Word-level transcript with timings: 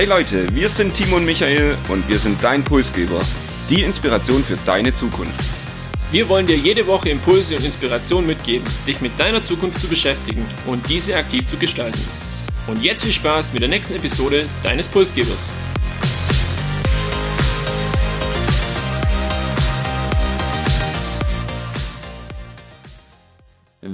Hey 0.00 0.06
Leute, 0.06 0.54
wir 0.54 0.70
sind 0.70 0.94
Timo 0.94 1.16
und 1.16 1.26
Michael 1.26 1.76
und 1.88 2.08
wir 2.08 2.18
sind 2.18 2.42
dein 2.42 2.64
Pulsgeber, 2.64 3.20
die 3.68 3.82
Inspiration 3.82 4.42
für 4.42 4.56
deine 4.64 4.94
Zukunft. 4.94 5.44
Wir 6.10 6.26
wollen 6.28 6.46
dir 6.46 6.56
jede 6.56 6.86
Woche 6.86 7.10
Impulse 7.10 7.56
und 7.56 7.64
Inspiration 7.66 8.26
mitgeben, 8.26 8.66
dich 8.86 9.02
mit 9.02 9.12
deiner 9.20 9.44
Zukunft 9.44 9.78
zu 9.78 9.88
beschäftigen 9.88 10.46
und 10.66 10.88
diese 10.88 11.16
aktiv 11.16 11.46
zu 11.46 11.58
gestalten. 11.58 12.00
Und 12.66 12.82
jetzt 12.82 13.04
viel 13.04 13.12
Spaß 13.12 13.52
mit 13.52 13.60
der 13.60 13.68
nächsten 13.68 13.94
Episode 13.94 14.46
deines 14.62 14.88
Pulsgebers. 14.88 15.52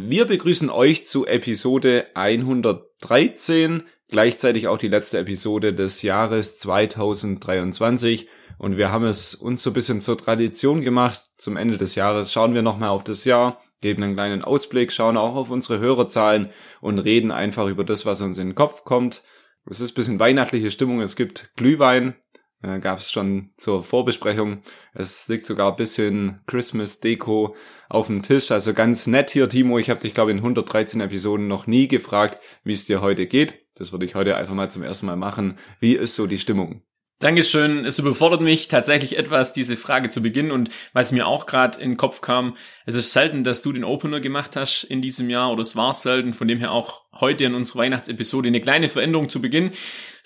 Wir 0.09 0.24
begrüßen 0.24 0.70
euch 0.70 1.05
zu 1.05 1.27
Episode 1.27 2.06
113 2.14 3.83
gleichzeitig 4.09 4.69
auch 4.69 4.78
die 4.78 4.87
letzte 4.87 5.19
Episode 5.19 5.74
des 5.74 6.02
Jahres 6.02 6.59
2023 6.59 8.28
und 8.56 8.77
wir 8.77 8.92
haben 8.92 9.05
es 9.05 9.34
uns 9.34 9.64
so 9.64 9.70
ein 9.70 9.73
bisschen 9.73 10.00
zur 10.00 10.16
Tradition 10.16 10.83
gemacht. 10.83 11.24
Zum 11.38 11.56
Ende 11.56 11.77
des 11.77 11.97
Jahres 11.97 12.33
schauen 12.33 12.55
wir 12.55 12.62
nochmal 12.62 12.91
auf 12.91 13.02
das 13.02 13.24
Jahr, 13.24 13.61
geben 13.80 14.05
einen 14.05 14.14
kleinen 14.14 14.45
Ausblick, 14.45 14.92
schauen 14.92 15.16
auch 15.16 15.34
auf 15.34 15.50
unsere 15.50 15.80
Hörerzahlen 15.80 16.50
und 16.80 17.00
reden 17.00 17.33
einfach 17.33 17.66
über 17.66 17.83
das, 17.83 18.06
was 18.06 18.20
uns 18.20 18.38
in 18.38 18.50
den 18.50 18.55
Kopf 18.55 18.84
kommt. 18.84 19.25
Es 19.69 19.80
ist 19.80 19.91
ein 19.91 19.95
bisschen 19.95 20.20
weihnachtliche 20.20 20.70
Stimmung, 20.70 21.00
es 21.00 21.16
gibt 21.16 21.50
Glühwein, 21.56 22.14
äh, 22.62 22.78
gab 22.80 22.98
es 22.98 23.10
schon 23.10 23.51
zur 23.56 23.83
Vorbesprechung. 23.83 24.62
Es 24.95 25.28
liegt 25.28 25.47
sogar 25.47 25.73
ein 25.73 25.77
bisschen 25.77 26.41
Christmas-Deko 26.47 27.55
auf 27.88 28.06
dem 28.06 28.23
Tisch. 28.23 28.51
Also 28.51 28.74
ganz 28.74 29.06
nett 29.06 29.30
hier, 29.30 29.48
Timo. 29.48 29.78
Ich 29.78 29.91
habe 29.91 30.01
dich, 30.01 30.14
glaube 30.14 30.30
ich, 30.30 30.37
in 30.37 30.42
113 30.42 31.00
Episoden 31.00 31.48
noch 31.48 31.66
nie 31.66 31.89
gefragt, 31.89 32.39
wie 32.64 32.72
es 32.72 32.86
dir 32.86 33.00
heute 33.00 33.27
geht. 33.27 33.66
Das 33.75 33.92
würde 33.92 34.06
ich 34.06 34.14
heute 34.14 34.36
einfach 34.36 34.55
mal 34.55 34.70
zum 34.70 34.83
ersten 34.83 35.06
Mal 35.06 35.16
machen. 35.16 35.58
Wie 35.81 35.94
ist 35.94 36.14
so 36.14 36.27
die 36.27 36.39
Stimmung? 36.39 36.83
Dankeschön. 37.19 37.86
Es 37.86 37.98
überfordert 37.98 38.42
mich 38.42 38.69
tatsächlich 38.69 39.16
etwas, 39.16 39.55
diese 39.55 39.78
Frage 39.78 40.11
zu 40.11 40.20
beginnen. 40.20 40.50
Und 40.50 40.69
was 40.92 41.12
mir 41.12 41.27
auch 41.27 41.47
gerade 41.47 41.81
in 41.81 41.92
den 41.92 41.97
Kopf 41.97 42.20
kam, 42.20 42.59
es 42.84 42.94
ist 42.94 43.12
selten, 43.12 43.42
dass 43.42 43.62
du 43.62 43.72
den 43.72 43.84
Opener 43.84 44.20
gemacht 44.20 44.55
hast 44.55 44.84
in 44.84 45.00
diesem 45.00 45.31
Jahr 45.31 45.50
oder 45.50 45.62
es 45.62 45.77
war 45.77 45.94
selten. 45.94 46.34
Von 46.34 46.47
dem 46.47 46.59
her 46.59 46.72
auch 46.72 47.05
heute 47.14 47.44
in 47.44 47.55
unserer 47.55 47.78
Weihnachtsepisode 47.78 48.48
eine 48.48 48.61
kleine 48.61 48.91
Veränderung 48.91 49.31
zu 49.31 49.41
Beginn. 49.41 49.70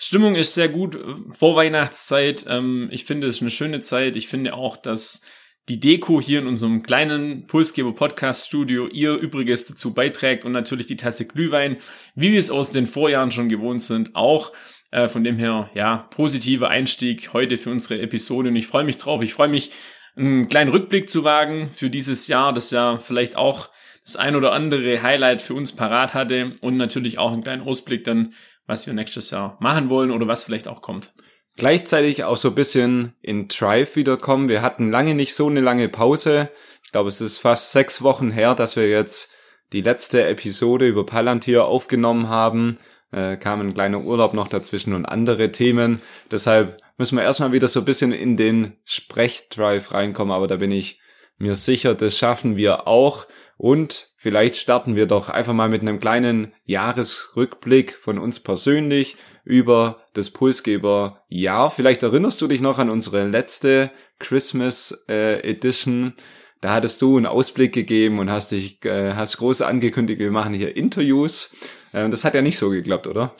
Stimmung 0.03 0.33
ist 0.33 0.55
sehr 0.55 0.67
gut 0.67 0.97
vor 1.29 1.55
Weihnachtszeit. 1.55 2.45
Ähm, 2.49 2.89
ich 2.91 3.05
finde 3.05 3.27
es 3.27 3.39
eine 3.39 3.51
schöne 3.51 3.81
Zeit. 3.81 4.15
Ich 4.15 4.27
finde 4.27 4.55
auch, 4.55 4.75
dass 4.75 5.21
die 5.69 5.79
Deko 5.79 6.19
hier 6.19 6.39
in 6.39 6.47
unserem 6.47 6.81
kleinen 6.81 7.45
Pulsgeber 7.45 7.93
Podcast 7.93 8.47
Studio 8.47 8.87
ihr 8.87 9.13
Übriges 9.13 9.65
dazu 9.65 9.93
beiträgt 9.93 10.43
und 10.43 10.53
natürlich 10.53 10.87
die 10.87 10.97
Tasse 10.97 11.27
Glühwein, 11.27 11.77
wie 12.15 12.31
wir 12.31 12.39
es 12.39 12.49
aus 12.49 12.71
den 12.71 12.87
Vorjahren 12.87 13.31
schon 13.31 13.47
gewohnt 13.47 13.83
sind, 13.83 14.15
auch. 14.15 14.53
Äh, 14.89 15.07
von 15.07 15.23
dem 15.23 15.37
her, 15.37 15.69
ja, 15.75 16.09
positiver 16.09 16.69
Einstieg 16.69 17.31
heute 17.31 17.59
für 17.59 17.69
unsere 17.69 18.01
Episode 18.01 18.49
und 18.49 18.55
ich 18.55 18.65
freue 18.65 18.83
mich 18.83 18.97
drauf. 18.97 19.21
Ich 19.21 19.35
freue 19.35 19.49
mich, 19.49 19.71
einen 20.15 20.49
kleinen 20.49 20.71
Rückblick 20.71 21.11
zu 21.11 21.23
wagen 21.23 21.69
für 21.69 21.91
dieses 21.91 22.27
Jahr, 22.27 22.53
das 22.53 22.71
ja 22.71 22.97
vielleicht 22.97 23.35
auch 23.35 23.69
das 24.03 24.15
ein 24.15 24.35
oder 24.35 24.51
andere 24.51 25.03
Highlight 25.03 25.43
für 25.43 25.53
uns 25.53 25.75
parat 25.75 26.15
hatte 26.15 26.53
und 26.61 26.75
natürlich 26.75 27.19
auch 27.19 27.31
einen 27.31 27.43
kleinen 27.43 27.61
Ausblick 27.61 28.03
dann, 28.03 28.33
was 28.71 28.87
wir 28.87 28.93
nächstes 28.93 29.29
Jahr 29.29 29.57
machen 29.59 29.89
wollen 29.89 30.11
oder 30.11 30.27
was 30.27 30.43
vielleicht 30.43 30.67
auch 30.67 30.81
kommt 30.81 31.13
gleichzeitig 31.55 32.23
auch 32.23 32.37
so 32.37 32.49
ein 32.49 32.55
bisschen 32.55 33.13
in 33.21 33.47
Drive 33.47 33.95
wiederkommen. 33.95 34.49
Wir 34.49 34.61
hatten 34.61 34.91
lange 34.91 35.15
nicht 35.15 35.35
so 35.35 35.47
eine 35.47 35.61
lange 35.61 35.89
Pause. 35.89 36.49
Ich 36.83 36.91
glaube, 36.91 37.09
es 37.09 37.21
ist 37.21 37.39
fast 37.39 37.71
sechs 37.71 38.01
Wochen 38.01 38.31
her, 38.31 38.55
dass 38.55 38.75
wir 38.75 38.89
jetzt 38.89 39.31
die 39.73 39.81
letzte 39.81 40.25
Episode 40.25 40.87
über 40.87 41.05
Palantir 41.05 41.65
aufgenommen 41.65 42.29
haben. 42.29 42.77
Äh, 43.11 43.37
kam 43.37 43.61
ein 43.61 43.73
kleiner 43.73 44.01
Urlaub 44.01 44.33
noch 44.33 44.47
dazwischen 44.47 44.93
und 44.93 45.05
andere 45.05 45.51
Themen. 45.51 46.01
Deshalb 46.31 46.81
müssen 46.97 47.17
wir 47.17 47.23
erstmal 47.23 47.51
wieder 47.51 47.67
so 47.67 47.81
ein 47.81 47.85
bisschen 47.85 48.11
in 48.11 48.37
den 48.37 48.77
Sprechdrive 48.85 49.93
reinkommen, 49.93 50.33
aber 50.33 50.47
da 50.47 50.57
bin 50.57 50.71
ich 50.71 50.99
mir 51.37 51.55
sicher, 51.55 51.95
das 51.95 52.17
schaffen 52.17 52.55
wir 52.55 52.87
auch. 52.87 53.25
Und 53.61 54.09
vielleicht 54.15 54.55
starten 54.55 54.95
wir 54.95 55.05
doch 55.05 55.29
einfach 55.29 55.53
mal 55.53 55.69
mit 55.69 55.81
einem 55.81 55.99
kleinen 55.99 56.51
Jahresrückblick 56.65 57.93
von 57.95 58.17
uns 58.17 58.39
persönlich 58.39 59.17
über 59.43 60.01
das 60.15 60.31
Pulsgeber 60.31 61.21
Jahr. 61.29 61.69
Vielleicht 61.69 62.01
erinnerst 62.01 62.41
du 62.41 62.47
dich 62.47 62.59
noch 62.59 62.79
an 62.79 62.89
unsere 62.89 63.27
letzte 63.27 63.91
Christmas 64.17 65.05
äh, 65.07 65.47
Edition. 65.47 66.13
Da 66.61 66.73
hattest 66.73 67.03
du 67.03 67.17
einen 67.17 67.27
Ausblick 67.27 67.71
gegeben 67.71 68.17
und 68.17 68.31
hast 68.31 68.51
dich 68.51 68.83
äh, 68.83 69.13
hast 69.13 69.37
groß 69.37 69.61
angekündigt, 69.61 70.19
wir 70.19 70.31
machen 70.31 70.55
hier 70.55 70.75
Interviews. 70.75 71.55
Äh, 71.91 72.09
das 72.09 72.23
hat 72.23 72.33
ja 72.33 72.41
nicht 72.41 72.57
so 72.57 72.71
geklappt, 72.71 73.05
oder? 73.05 73.35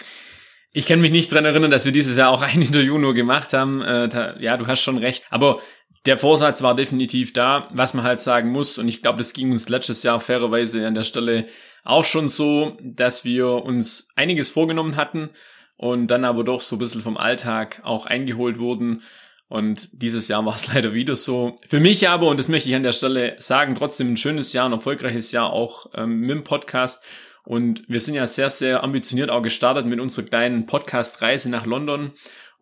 Ich 0.72 0.86
kann 0.86 1.02
mich 1.02 1.12
nicht 1.12 1.34
dran 1.34 1.46
erinnern, 1.46 1.72
dass 1.72 1.86
wir 1.86 1.92
dieses 1.92 2.16
Jahr 2.16 2.30
auch 2.30 2.44
ein 2.44 2.62
Interview 2.62 3.00
nur 3.00 3.16
gemacht 3.16 3.54
haben. 3.54 3.82
Äh, 3.82 4.36
ja, 4.40 4.56
du 4.56 4.68
hast 4.68 4.82
schon 4.82 5.00
recht. 5.00 5.26
Aber 5.32 5.62
der 6.06 6.18
Vorsatz 6.18 6.62
war 6.64 6.76
definitiv 6.76 7.34
da, 7.34 7.70
was 7.72 7.94
man 7.94 8.04
halt 8.04 8.20
sagen 8.20 8.52
muss, 8.52 8.78
und 8.78 8.88
ich 8.88 9.02
glaube, 9.02 9.20
das 9.20 9.34
ging 9.34 9.52
uns 9.52 9.70
letztes 9.70 10.04
Jahr 10.04 10.20
fairerweise 10.20 10.86
an 10.88 10.96
der 10.96 11.04
Stelle 11.04 11.46
auch 11.84 12.06
schon 12.06 12.28
so, 12.28 12.78
dass 12.82 13.26
wir 13.26 13.48
uns 13.48 14.10
einiges 14.16 14.50
vorgenommen 14.50 14.96
hatten 14.96 15.30
und 15.78 16.08
dann 16.08 16.26
aber 16.26 16.44
doch 16.44 16.62
so 16.62 16.76
ein 16.76 16.80
bisschen 16.80 17.02
vom 17.02 17.18
Alltag 17.18 17.82
auch 17.84 18.06
eingeholt 18.06 18.60
wurden. 18.60 19.02
Und 19.48 19.90
dieses 19.92 20.28
Jahr 20.28 20.46
war 20.46 20.56
es 20.56 20.68
leider 20.74 20.94
wieder 20.94 21.16
so. 21.16 21.56
Für 21.68 21.80
mich 21.80 22.08
aber, 22.08 22.28
und 22.28 22.38
das 22.38 22.50
möchte 22.50 22.70
ich 22.70 22.76
an 22.76 22.84
der 22.84 22.92
Stelle 22.94 23.36
sagen, 23.40 23.76
trotzdem 23.76 24.14
ein 24.14 24.18
schönes 24.18 24.54
Jahr, 24.54 24.68
ein 24.68 24.74
erfolgreiches 24.74 25.32
Jahr 25.32 25.52
auch 25.52 25.88
ähm, 25.96 26.22
mit 26.22 26.30
dem 26.30 26.44
Podcast. 26.44 27.04
Und 27.44 27.84
wir 27.88 28.00
sind 28.00 28.14
ja 28.14 28.28
sehr, 28.28 28.50
sehr 28.50 28.84
ambitioniert 28.84 29.30
auch 29.30 29.42
gestartet 29.42 29.88
mit 29.88 30.00
unserer 30.00 30.26
kleinen 30.26 30.68
Podcast-Reise 30.68 31.50
nach 31.50 31.66
London. 31.66 32.12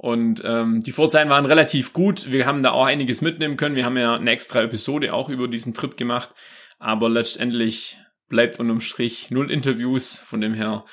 Und 0.02 0.42
ähm, 0.46 0.82
die 0.82 0.94
Vorzeichen 0.94 1.30
waren 1.30 1.46
relativ 1.46 1.92
gut. 1.92 2.32
Wir 2.32 2.46
haben 2.46 2.64
da 2.64 2.72
auch 2.72 2.86
einiges 2.86 3.22
mitnehmen 3.22 3.58
können. 3.58 3.76
Wir 3.76 3.84
haben 3.84 3.98
ja 3.98 4.16
eine 4.16 4.32
extra 4.32 4.62
Episode 4.62 5.14
auch 5.14 5.28
über 5.28 5.50
diesen 5.50 5.74
Trip 5.74 5.98
gemacht. 5.98 6.30
Aber 6.78 7.10
letztendlich 7.10 7.98
bleibt 8.30 8.62
unterm 8.62 8.80
Strich 8.80 9.30
null 9.30 9.52
Interviews. 9.52 10.18
Von 10.20 10.40
dem 10.40 10.54
her 10.54 10.86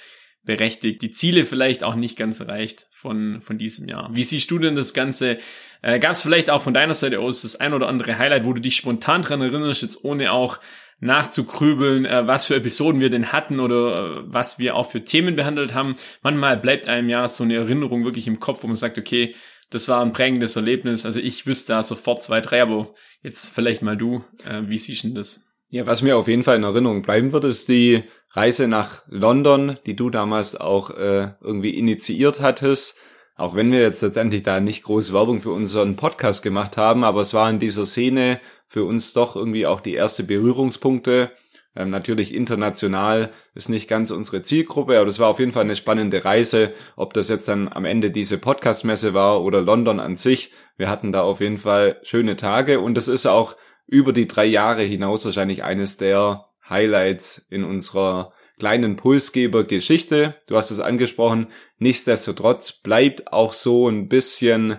berechtigt. 0.43 1.03
Die 1.03 1.13
Ziele 1.13 1.45
vielleicht 1.45 1.85
auch 1.85 1.95
nicht 1.95 2.19
ganz 2.19 2.41
erreicht 2.41 2.89
von, 2.91 3.41
von 3.43 3.59
diesem 3.59 3.87
Jahr. 3.87 4.11
Wie 4.13 4.25
siehst 4.25 4.51
du 4.51 4.59
denn 4.59 4.75
das 4.75 4.93
Ganze? 4.93 5.39
Äh, 5.83 6.01
Gab 6.01 6.13
es 6.13 6.23
vielleicht 6.23 6.51
auch 6.51 6.63
von 6.63 6.75
deiner 6.75 6.95
Seite 6.95 7.21
aus 7.21 7.43
das 7.43 7.55
ein 7.55 7.75
oder 7.75 7.87
andere 7.87 8.19
Highlight, 8.19 8.45
wo 8.45 8.55
du 8.55 8.61
dich 8.61 8.75
spontan 8.75 9.23
dran 9.23 9.41
erinnerst, 9.41 9.83
jetzt 9.83 10.05
ohne 10.05 10.33
auch 10.33 10.59
nachzugrübeln, 11.01 12.07
äh, 12.07 12.27
was 12.27 12.47
für 12.47 12.55
Episoden 12.55 13.01
wir 13.01 13.11
denn 13.11 13.33
hatten 13.33 13.61
oder 13.61 14.19
äh, 14.19 14.23
was 14.27 14.59
wir 14.59 14.77
auch 14.77 14.91
für 14.91 15.05
Themen 15.05 15.37
behandelt 15.37 15.75
haben. 15.75 15.95
Manchmal 16.23 16.57
bleibt 16.57 16.89
einem 16.89 17.09
ja 17.09 17.29
so 17.29 17.45
eine 17.45 17.57
Erinnerung 17.57 18.05
wirklich 18.05 18.27
im 18.27 18.41
Kopf, 18.41 18.63
wo 18.63 18.67
man 18.67 18.77
sagt, 18.77 18.99
okay, 18.99 19.35
das 19.71 19.89
war 19.89 20.01
ein 20.03 20.13
prägendes 20.13 20.57
Erlebnis. 20.57 21.05
Also 21.05 21.21
ich 21.21 21.47
wüsste 21.47 21.75
da 21.75 21.83
sofort 21.83 22.23
zwei, 22.23 22.41
drei, 22.41 22.63
aber 22.63 22.95
jetzt 23.23 23.51
vielleicht 23.51 23.83
mal 23.83 23.97
du. 23.97 24.25
Äh, 24.45 24.63
wie 24.67 24.79
siehst 24.79 25.05
du 25.05 25.09
das? 25.11 25.47
Ja, 25.69 25.85
was 25.87 26.01
mir 26.01 26.17
auf 26.17 26.29
jeden 26.29 26.45
Fall 26.45 26.57
in 26.57 26.63
Erinnerung 26.63 27.03
bleiben 27.03 27.33
wird, 27.33 27.45
ist 27.45 27.69
die 27.69 28.05
Reise 28.31 28.69
nach 28.69 29.03
London, 29.09 29.79
die 29.85 29.97
du 29.97 30.11
damals 30.11 30.55
auch 30.55 30.91
äh, 30.91 31.33
irgendwie 31.41 31.71
initiiert 31.71 32.41
hattest. 32.41 32.99
Auch 33.37 33.55
wenn 33.55 33.71
wir 33.71 33.81
jetzt 33.81 34.01
letztendlich 34.01 34.43
da 34.43 34.61
nicht 34.61 34.83
groß 34.83 35.13
Werbung 35.13 35.41
für 35.41 35.51
unseren 35.51 35.97
Podcast 35.97 36.43
gemacht 36.43 36.79
haben, 36.79 37.05
aber 37.05 37.21
es 37.21 37.35
war 37.35 37.51
in 37.51 37.59
dieser 37.59 37.85
Szene 37.85 38.41
für 38.67 38.85
uns 38.85 39.13
doch 39.13 39.37
irgendwie 39.37 39.67
auch 39.67 39.81
die 39.81 39.93
erste 39.93 40.25
Berührungspunkte. 40.25 41.31
Ähm, 41.77 41.91
natürlich 41.91 42.35
international 42.35 43.31
ist 43.55 43.69
nicht 43.69 43.89
ganz 43.89 44.11
unsere 44.11 44.41
Zielgruppe, 44.41 44.97
aber 44.97 45.05
das 45.05 45.19
war 45.19 45.29
auf 45.29 45.39
jeden 45.39 45.53
Fall 45.53 45.65
eine 45.65 45.77
spannende 45.77 46.25
Reise. 46.25 46.73
Ob 46.97 47.13
das 47.13 47.29
jetzt 47.29 47.47
dann 47.47 47.69
am 47.69 47.85
Ende 47.85 48.11
diese 48.11 48.39
Podcastmesse 48.39 49.13
war 49.13 49.43
oder 49.43 49.61
London 49.61 50.01
an 50.01 50.17
sich, 50.17 50.51
wir 50.79 50.89
hatten 50.89 51.13
da 51.13 51.21
auf 51.21 51.41
jeden 51.41 51.59
Fall 51.59 52.01
schöne 52.05 52.37
Tage 52.37 52.81
und 52.81 52.95
das 52.95 53.07
ist 53.07 53.27
auch 53.27 53.55
über 53.87 54.15
die 54.15 54.27
drei 54.27 54.47
Jahre 54.47 54.83
hinaus 54.83 55.27
wahrscheinlich 55.27 55.63
eines 55.63 55.99
der 55.99 56.47
Highlights 56.69 57.47
in 57.51 57.65
unserer 57.65 58.33
kleinen 58.59 58.97
Pulsgeber-Geschichte. 58.97 60.37
Du 60.49 60.57
hast 60.57 60.71
es 60.71 60.81
angesprochen. 60.81 61.49
Nichtsdestotrotz 61.79 62.73
bleibt 62.73 63.33
auch 63.33 63.53
so 63.53 63.89
ein 63.89 64.09
bisschen 64.09 64.79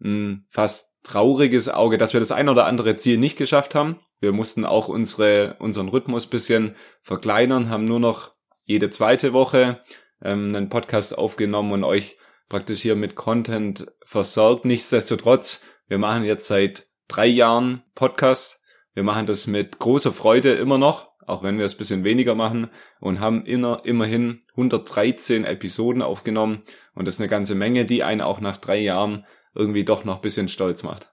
ein 0.00 0.46
fast 0.50 0.96
trauriges 1.02 1.68
Auge, 1.68 1.98
dass 1.98 2.12
wir 2.12 2.20
das 2.20 2.32
ein 2.32 2.48
oder 2.48 2.66
andere 2.66 2.96
Ziel 2.96 3.18
nicht 3.18 3.36
geschafft 3.36 3.74
haben. 3.74 4.00
Wir 4.20 4.32
mussten 4.32 4.64
auch 4.64 4.88
unsere, 4.88 5.56
unseren 5.58 5.88
Rhythmus 5.88 6.26
bisschen 6.26 6.74
verkleinern, 7.02 7.70
haben 7.70 7.84
nur 7.84 8.00
noch 8.00 8.32
jede 8.64 8.90
zweite 8.90 9.32
Woche 9.32 9.80
ähm, 10.22 10.54
einen 10.54 10.68
Podcast 10.68 11.16
aufgenommen 11.16 11.72
und 11.72 11.84
euch 11.84 12.18
praktisch 12.48 12.82
hier 12.82 12.96
mit 12.96 13.14
Content 13.14 13.86
versorgt. 14.04 14.64
Nichtsdestotrotz, 14.64 15.64
wir 15.86 15.98
machen 15.98 16.24
jetzt 16.24 16.46
seit 16.46 16.88
drei 17.06 17.26
Jahren 17.26 17.82
Podcast. 17.94 18.60
Wir 18.94 19.02
machen 19.04 19.26
das 19.26 19.46
mit 19.46 19.78
großer 19.78 20.12
Freude 20.12 20.54
immer 20.54 20.78
noch, 20.78 21.07
auch 21.28 21.42
wenn 21.42 21.58
wir 21.58 21.64
es 21.64 21.76
bisschen 21.76 22.04
weniger 22.04 22.34
machen 22.34 22.70
und 23.00 23.20
haben 23.20 23.44
immer, 23.44 23.82
immerhin 23.84 24.40
113 24.52 25.44
Episoden 25.44 26.02
aufgenommen 26.02 26.62
und 26.94 27.06
das 27.06 27.14
ist 27.14 27.20
eine 27.20 27.28
ganze 27.28 27.54
Menge, 27.54 27.84
die 27.84 28.02
einen 28.02 28.20
auch 28.20 28.40
nach 28.40 28.56
drei 28.56 28.78
Jahren 28.78 29.24
irgendwie 29.54 29.84
doch 29.84 30.04
noch 30.04 30.20
bisschen 30.20 30.48
stolz 30.48 30.82
macht. 30.82 31.08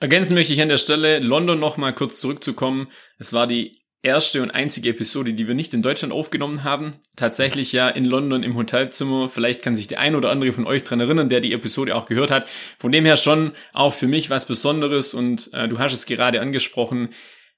Ergänzen 0.00 0.34
möchte 0.34 0.52
ich 0.52 0.60
an 0.60 0.68
der 0.68 0.76
Stelle, 0.76 1.20
London 1.20 1.58
noch 1.58 1.78
mal 1.78 1.92
kurz 1.92 2.20
zurückzukommen. 2.20 2.88
Es 3.18 3.32
war 3.32 3.46
die 3.46 3.80
erste 4.02 4.42
und 4.42 4.52
einzige 4.52 4.90
Episode, 4.90 5.32
die 5.32 5.48
wir 5.48 5.54
nicht 5.54 5.74
in 5.74 5.82
Deutschland 5.82 6.12
aufgenommen 6.12 6.64
haben. 6.64 6.94
Tatsächlich 7.16 7.72
ja 7.72 7.88
in 7.88 8.04
London 8.04 8.42
im 8.42 8.56
Hotelzimmer. 8.56 9.28
Vielleicht 9.28 9.62
kann 9.62 9.74
sich 9.74 9.88
der 9.88 10.00
ein 10.00 10.14
oder 10.14 10.30
andere 10.30 10.52
von 10.52 10.66
euch 10.66 10.84
dran 10.84 11.00
erinnern, 11.00 11.28
der 11.28 11.40
die 11.40 11.52
Episode 11.52 11.96
auch 11.96 12.06
gehört 12.06 12.30
hat. 12.30 12.46
Von 12.78 12.92
dem 12.92 13.04
her 13.04 13.16
schon 13.16 13.52
auch 13.72 13.92
für 13.92 14.06
mich 14.06 14.30
was 14.30 14.46
Besonderes 14.46 15.12
und 15.12 15.52
äh, 15.52 15.66
du 15.66 15.78
hast 15.78 15.92
es 15.92 16.06
gerade 16.06 16.40
angesprochen. 16.40 17.08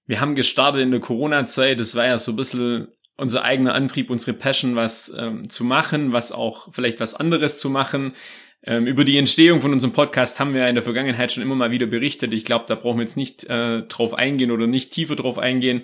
Wir 0.09 0.23
haben 0.23 0.35
gestartet 0.35 0.81
in 0.81 0.91
der 0.91 1.01
Corona-Zeit. 1.01 1.79
Das 1.79 1.95
war 1.95 2.07
ja 2.07 2.17
so 2.19 2.33
ein 2.33 2.37
bisschen 2.37 2.89
unser 3.19 3.45
eigener 3.45 3.75
Antrieb, 3.75 4.09
unsere 4.09 4.33
Passion, 4.33 4.75
was 4.75 5.15
ähm, 5.17 5.49
zu 5.51 5.65
machen, 5.65 6.13
was 6.13 6.33
auch 6.33 6.73
vielleicht 6.73 6.99
was 6.99 7.15
anderes 7.15 7.59
zu 7.59 7.69
machen. 7.69 8.15
Ähm, 8.65 8.87
über 8.87 9.05
die 9.05 9.19
Entstehung 9.19 9.61
von 9.61 9.73
unserem 9.73 9.93
Podcast 9.93 10.41
haben 10.41 10.55
wir 10.55 10.67
in 10.67 10.77
der 10.77 10.83
Vergangenheit 10.83 11.31
schon 11.31 11.43
immer 11.43 11.57
mal 11.57 11.71
wieder 11.73 11.87
berichtet. 11.87 12.33
Ich 12.33 12.47
glaube, 12.47 12.65
da 12.67 12.75
brauchen 12.75 12.97
wir 12.97 13.03
jetzt 13.03 13.19
nicht 13.19 13.45
äh, 13.45 13.83
drauf 13.83 14.15
eingehen 14.15 14.51
oder 14.51 14.67
nicht 14.67 14.93
tiefer 14.93 15.15
drauf 15.15 15.37
eingehen. 15.37 15.83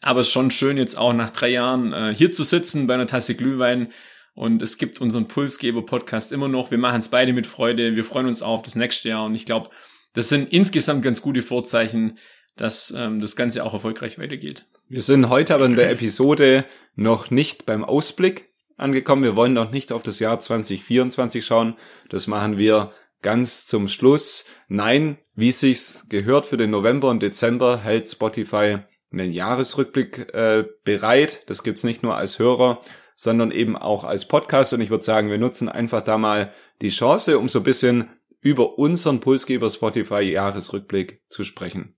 Aber 0.00 0.20
es 0.20 0.28
ist 0.28 0.32
schon 0.32 0.52
schön, 0.52 0.76
jetzt 0.76 0.96
auch 0.96 1.12
nach 1.12 1.30
drei 1.30 1.48
Jahren 1.48 1.92
äh, 1.92 2.14
hier 2.16 2.30
zu 2.30 2.44
sitzen 2.44 2.86
bei 2.86 2.94
einer 2.94 3.08
Tasse 3.08 3.34
Glühwein. 3.34 3.88
Und 4.34 4.62
es 4.62 4.78
gibt 4.78 5.00
unseren 5.00 5.26
Pulsgeber-Podcast 5.26 6.30
immer 6.30 6.48
noch. 6.48 6.70
Wir 6.70 6.78
machen 6.78 7.00
es 7.00 7.08
beide 7.08 7.32
mit 7.32 7.48
Freude. 7.48 7.96
Wir 7.96 8.04
freuen 8.04 8.26
uns 8.26 8.40
auf 8.40 8.62
das 8.62 8.76
nächste 8.76 9.08
Jahr. 9.08 9.24
Und 9.24 9.34
ich 9.34 9.46
glaube, 9.46 9.70
das 10.12 10.28
sind 10.28 10.52
insgesamt 10.52 11.02
ganz 11.02 11.20
gute 11.20 11.42
Vorzeichen, 11.42 12.18
dass 12.56 12.94
ähm, 12.96 13.20
das 13.20 13.36
Ganze 13.36 13.64
auch 13.64 13.74
erfolgreich 13.74 14.18
weitergeht. 14.18 14.66
Wir 14.88 15.02
sind 15.02 15.28
heute 15.28 15.54
aber 15.54 15.66
in 15.66 15.76
der 15.76 15.90
Episode 15.92 16.64
noch 16.94 17.30
nicht 17.30 17.66
beim 17.66 17.84
Ausblick 17.84 18.50
angekommen. 18.76 19.22
Wir 19.22 19.36
wollen 19.36 19.52
noch 19.52 19.70
nicht 19.70 19.92
auf 19.92 20.02
das 20.02 20.18
Jahr 20.18 20.38
2024 20.38 21.44
schauen. 21.44 21.76
Das 22.08 22.26
machen 22.26 22.56
wir 22.56 22.92
ganz 23.22 23.66
zum 23.66 23.88
Schluss. 23.88 24.46
Nein, 24.68 25.18
wie 25.34 25.52
sich's 25.52 26.08
gehört 26.08 26.46
für 26.46 26.56
den 26.56 26.70
November 26.70 27.08
und 27.08 27.22
Dezember 27.22 27.80
hält 27.80 28.08
Spotify 28.08 28.78
einen 29.10 29.32
Jahresrückblick 29.32 30.34
äh, 30.34 30.64
bereit. 30.84 31.44
Das 31.46 31.62
gibt's 31.62 31.84
nicht 31.84 32.02
nur 32.02 32.16
als 32.16 32.38
Hörer, 32.38 32.80
sondern 33.14 33.50
eben 33.50 33.76
auch 33.76 34.04
als 34.04 34.26
Podcast. 34.26 34.72
Und 34.72 34.80
ich 34.80 34.90
würde 34.90 35.04
sagen, 35.04 35.30
wir 35.30 35.38
nutzen 35.38 35.68
einfach 35.68 36.02
da 36.02 36.18
mal 36.18 36.52
die 36.82 36.90
Chance, 36.90 37.38
um 37.38 37.48
so 37.48 37.60
ein 37.60 37.64
bisschen 37.64 38.10
über 38.40 38.78
unseren 38.78 39.20
Pulsgeber 39.20 39.70
Spotify 39.70 40.20
Jahresrückblick 40.20 41.22
zu 41.28 41.44
sprechen. 41.44 41.96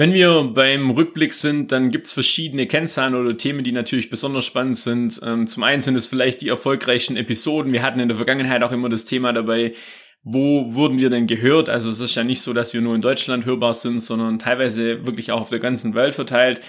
Wenn 0.00 0.14
wir 0.14 0.50
beim 0.54 0.92
Rückblick 0.92 1.34
sind, 1.34 1.72
dann 1.72 1.90
gibt's 1.90 2.14
verschiedene 2.14 2.66
Kennzahlen 2.66 3.14
oder 3.14 3.36
Themen, 3.36 3.64
die 3.64 3.70
natürlich 3.70 4.08
besonders 4.08 4.46
spannend 4.46 4.78
sind. 4.78 5.20
Ähm, 5.22 5.46
zum 5.46 5.62
einen 5.62 5.82
sind 5.82 5.94
es 5.94 6.06
vielleicht 6.06 6.40
die 6.40 6.48
erfolgreichen 6.48 7.18
Episoden. 7.18 7.74
Wir 7.74 7.82
hatten 7.82 8.00
in 8.00 8.08
der 8.08 8.16
Vergangenheit 8.16 8.62
auch 8.62 8.72
immer 8.72 8.88
das 8.88 9.04
Thema 9.04 9.34
dabei, 9.34 9.74
wo 10.22 10.72
wurden 10.72 10.96
wir 10.96 11.10
denn 11.10 11.26
gehört? 11.26 11.68
Also 11.68 11.90
es 11.90 12.00
ist 12.00 12.14
ja 12.14 12.24
nicht 12.24 12.40
so, 12.40 12.54
dass 12.54 12.72
wir 12.72 12.80
nur 12.80 12.94
in 12.94 13.02
Deutschland 13.02 13.44
hörbar 13.44 13.74
sind, 13.74 14.00
sondern 14.00 14.38
teilweise 14.38 15.04
wirklich 15.06 15.32
auch 15.32 15.42
auf 15.42 15.50
der 15.50 15.58
ganzen 15.58 15.94
Welt 15.94 16.14
verteilt. 16.14 16.62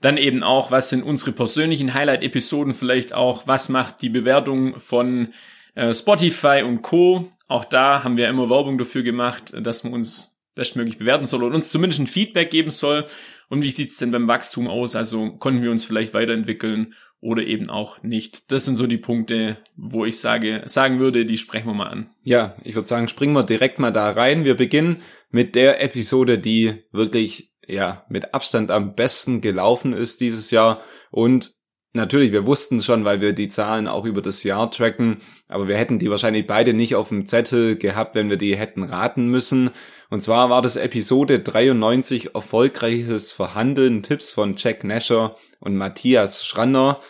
Dann 0.00 0.16
eben 0.16 0.42
auch, 0.42 0.70
was 0.70 0.88
sind 0.88 1.02
unsere 1.02 1.32
persönlichen 1.32 1.92
Highlight-Episoden 1.92 2.72
vielleicht 2.72 3.12
auch, 3.12 3.46
was 3.46 3.68
macht 3.68 4.00
die 4.00 4.08
Bewertung 4.08 4.80
von 4.80 5.34
äh, 5.74 5.92
Spotify 5.92 6.62
und 6.66 6.80
Co. 6.80 7.30
Auch 7.48 7.66
da 7.66 8.02
haben 8.02 8.16
wir 8.16 8.30
immer 8.30 8.48
Werbung 8.48 8.78
dafür 8.78 9.02
gemacht, 9.02 9.52
dass 9.60 9.84
man 9.84 9.92
uns 9.92 10.31
bestmöglich 10.54 10.98
bewerten 10.98 11.26
soll 11.26 11.42
und 11.42 11.54
uns 11.54 11.70
zumindest 11.70 12.00
ein 12.00 12.06
Feedback 12.06 12.50
geben 12.50 12.70
soll. 12.70 13.06
Und 13.48 13.62
wie 13.62 13.70
sieht's 13.70 13.98
denn 13.98 14.10
beim 14.10 14.28
Wachstum 14.28 14.68
aus? 14.68 14.96
Also 14.96 15.32
konnten 15.32 15.62
wir 15.62 15.70
uns 15.70 15.84
vielleicht 15.84 16.14
weiterentwickeln 16.14 16.94
oder 17.20 17.44
eben 17.44 17.70
auch 17.70 18.02
nicht. 18.02 18.50
Das 18.50 18.64
sind 18.64 18.76
so 18.76 18.86
die 18.86 18.98
Punkte, 18.98 19.58
wo 19.76 20.04
ich 20.04 20.18
sage, 20.18 20.62
sagen 20.66 20.98
würde, 20.98 21.24
die 21.24 21.38
sprechen 21.38 21.68
wir 21.68 21.74
mal 21.74 21.88
an. 21.88 22.10
Ja, 22.24 22.56
ich 22.64 22.74
würde 22.74 22.88
sagen, 22.88 23.08
springen 23.08 23.34
wir 23.34 23.44
direkt 23.44 23.78
mal 23.78 23.92
da 23.92 24.10
rein. 24.10 24.44
Wir 24.44 24.56
beginnen 24.56 25.02
mit 25.30 25.54
der 25.54 25.82
Episode, 25.82 26.38
die 26.38 26.82
wirklich, 26.90 27.52
ja, 27.66 28.04
mit 28.08 28.34
Abstand 28.34 28.70
am 28.72 28.96
besten 28.96 29.40
gelaufen 29.40 29.92
ist 29.92 30.20
dieses 30.20 30.50
Jahr 30.50 30.82
und 31.10 31.61
Natürlich, 31.94 32.32
wir 32.32 32.46
wussten 32.46 32.76
es 32.76 32.86
schon, 32.86 33.04
weil 33.04 33.20
wir 33.20 33.34
die 33.34 33.50
Zahlen 33.50 33.86
auch 33.86 34.06
über 34.06 34.22
das 34.22 34.44
Jahr 34.44 34.70
tracken, 34.70 35.18
aber 35.46 35.68
wir 35.68 35.76
hätten 35.76 35.98
die 35.98 36.08
wahrscheinlich 36.08 36.46
beide 36.46 36.72
nicht 36.72 36.94
auf 36.94 37.10
dem 37.10 37.26
Zettel 37.26 37.76
gehabt, 37.76 38.14
wenn 38.14 38.30
wir 38.30 38.38
die 38.38 38.56
hätten 38.56 38.82
raten 38.82 39.26
müssen. 39.26 39.68
Und 40.08 40.22
zwar 40.22 40.48
war 40.48 40.62
das 40.62 40.76
Episode 40.76 41.40
93 41.40 42.34
erfolgreiches 42.34 43.32
Verhandeln, 43.32 44.02
Tipps 44.02 44.30
von 44.30 44.54
Jack 44.56 44.84
Nasher 44.84 45.36
und 45.60 45.76
Matthias 45.76 46.46
Schranner. 46.46 47.00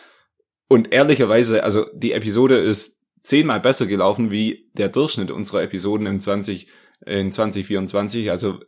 Und 0.66 0.92
ehrlicherweise, 0.92 1.62
also 1.62 1.86
die 1.94 2.12
Episode 2.12 2.58
ist 2.58 3.04
zehnmal 3.22 3.60
besser 3.60 3.86
gelaufen 3.86 4.32
wie 4.32 4.68
der 4.72 4.88
Durchschnitt 4.88 5.30
unserer 5.30 5.62
Episoden 5.62 6.08
im 6.08 6.18
20, 6.18 6.66
in 7.06 7.30
2024. 7.30 8.32
Also 8.32 8.58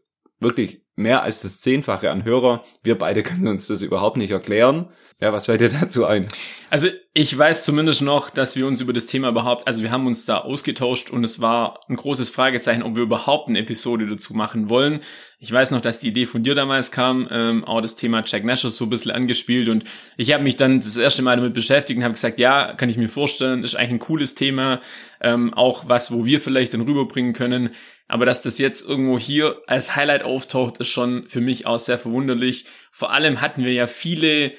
wirklich 0.40 0.82
mehr 0.96 1.22
als 1.22 1.42
das 1.42 1.60
Zehnfache 1.60 2.10
an 2.10 2.24
Hörer. 2.24 2.62
Wir 2.82 2.96
beide 2.96 3.22
können 3.22 3.48
uns 3.48 3.66
das 3.66 3.82
überhaupt 3.82 4.16
nicht 4.16 4.30
erklären. 4.30 4.88
Ja, 5.20 5.32
was 5.32 5.46
fällt 5.46 5.60
dir 5.60 5.68
dazu 5.68 6.04
ein? 6.04 6.26
Also 6.70 6.88
ich 7.14 7.36
weiß 7.36 7.64
zumindest 7.64 8.02
noch, 8.02 8.30
dass 8.30 8.56
wir 8.56 8.66
uns 8.66 8.80
über 8.80 8.92
das 8.92 9.06
Thema 9.06 9.28
überhaupt, 9.28 9.66
also 9.66 9.82
wir 9.82 9.92
haben 9.92 10.06
uns 10.06 10.24
da 10.24 10.38
ausgetauscht 10.38 11.10
und 11.10 11.22
es 11.22 11.40
war 11.40 11.80
ein 11.88 11.96
großes 11.96 12.30
Fragezeichen, 12.30 12.82
ob 12.82 12.96
wir 12.96 13.04
überhaupt 13.04 13.48
eine 13.48 13.60
Episode 13.60 14.06
dazu 14.06 14.34
machen 14.34 14.68
wollen. 14.68 15.00
Ich 15.38 15.52
weiß 15.52 15.70
noch, 15.70 15.80
dass 15.80 16.00
die 16.00 16.08
Idee 16.08 16.26
von 16.26 16.42
dir 16.42 16.54
damals 16.54 16.90
kam, 16.90 17.28
ähm, 17.30 17.64
auch 17.64 17.80
das 17.80 17.96
Thema 17.96 18.24
Jack 18.26 18.44
Nash 18.44 18.64
ist 18.64 18.76
so 18.76 18.86
ein 18.86 18.90
bisschen 18.90 19.12
angespielt 19.12 19.68
und 19.68 19.84
ich 20.16 20.32
habe 20.32 20.42
mich 20.42 20.56
dann 20.56 20.80
das 20.80 20.96
erste 20.96 21.22
Mal 21.22 21.36
damit 21.36 21.54
beschäftigt 21.54 21.96
und 21.96 22.04
habe 22.04 22.14
gesagt, 22.14 22.38
ja, 22.38 22.72
kann 22.72 22.88
ich 22.88 22.96
mir 22.96 23.08
vorstellen, 23.08 23.62
ist 23.62 23.76
eigentlich 23.76 23.92
ein 23.92 23.98
cooles 24.00 24.34
Thema, 24.34 24.80
ähm, 25.20 25.54
auch 25.54 25.88
was, 25.88 26.12
wo 26.12 26.24
wir 26.24 26.40
vielleicht 26.40 26.74
dann 26.74 26.80
rüberbringen 26.80 27.34
können. 27.34 27.70
Aber 28.06 28.26
dass 28.26 28.42
das 28.42 28.58
jetzt 28.58 28.86
irgendwo 28.86 29.18
hier 29.18 29.62
als 29.66 29.96
Highlight 29.96 30.22
auftaucht, 30.22 30.78
ist 30.78 30.88
schon 30.88 31.26
für 31.26 31.40
mich 31.40 31.66
auch 31.66 31.78
sehr 31.78 31.98
verwunderlich. 31.98 32.66
Vor 32.92 33.12
allem 33.12 33.40
hatten 33.40 33.64
wir 33.64 33.72
ja 33.72 33.86
viele 33.86 34.52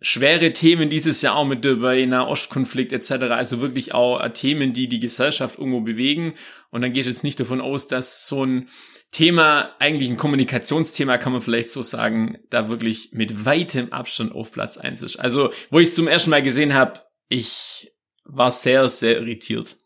schwere 0.00 0.52
Themen 0.52 0.88
dieses 0.88 1.20
Jahr 1.20 1.36
auch 1.36 1.44
mit 1.44 1.64
dabei, 1.64 2.04
Nahostkonflikt 2.06 2.92
etc. 2.92 3.10
Also 3.30 3.60
wirklich 3.60 3.92
auch 3.92 4.20
äh, 4.20 4.30
Themen, 4.30 4.72
die 4.72 4.88
die 4.88 5.00
Gesellschaft 5.00 5.58
irgendwo 5.58 5.80
bewegen. 5.80 6.34
Und 6.70 6.82
dann 6.82 6.92
gehe 6.92 7.00
ich 7.00 7.06
jetzt 7.06 7.24
nicht 7.24 7.38
davon 7.38 7.60
aus, 7.60 7.86
dass 7.86 8.26
so 8.26 8.44
ein 8.44 8.68
Thema, 9.10 9.74
eigentlich 9.80 10.08
ein 10.08 10.16
Kommunikationsthema, 10.16 11.18
kann 11.18 11.32
man 11.32 11.42
vielleicht 11.42 11.70
so 11.70 11.82
sagen, 11.82 12.38
da 12.48 12.68
wirklich 12.68 13.10
mit 13.12 13.44
weitem 13.44 13.92
Abstand 13.92 14.32
auf 14.32 14.52
Platz 14.52 14.78
eins 14.78 15.02
ist. 15.02 15.16
Also, 15.16 15.52
wo 15.70 15.80
ich 15.80 15.88
es 15.88 15.96
zum 15.96 16.06
ersten 16.06 16.30
Mal 16.30 16.42
gesehen 16.42 16.74
habe, 16.74 17.00
ich 17.28 17.92
war 18.24 18.52
sehr, 18.52 18.88
sehr 18.88 19.18
irritiert. 19.18 19.76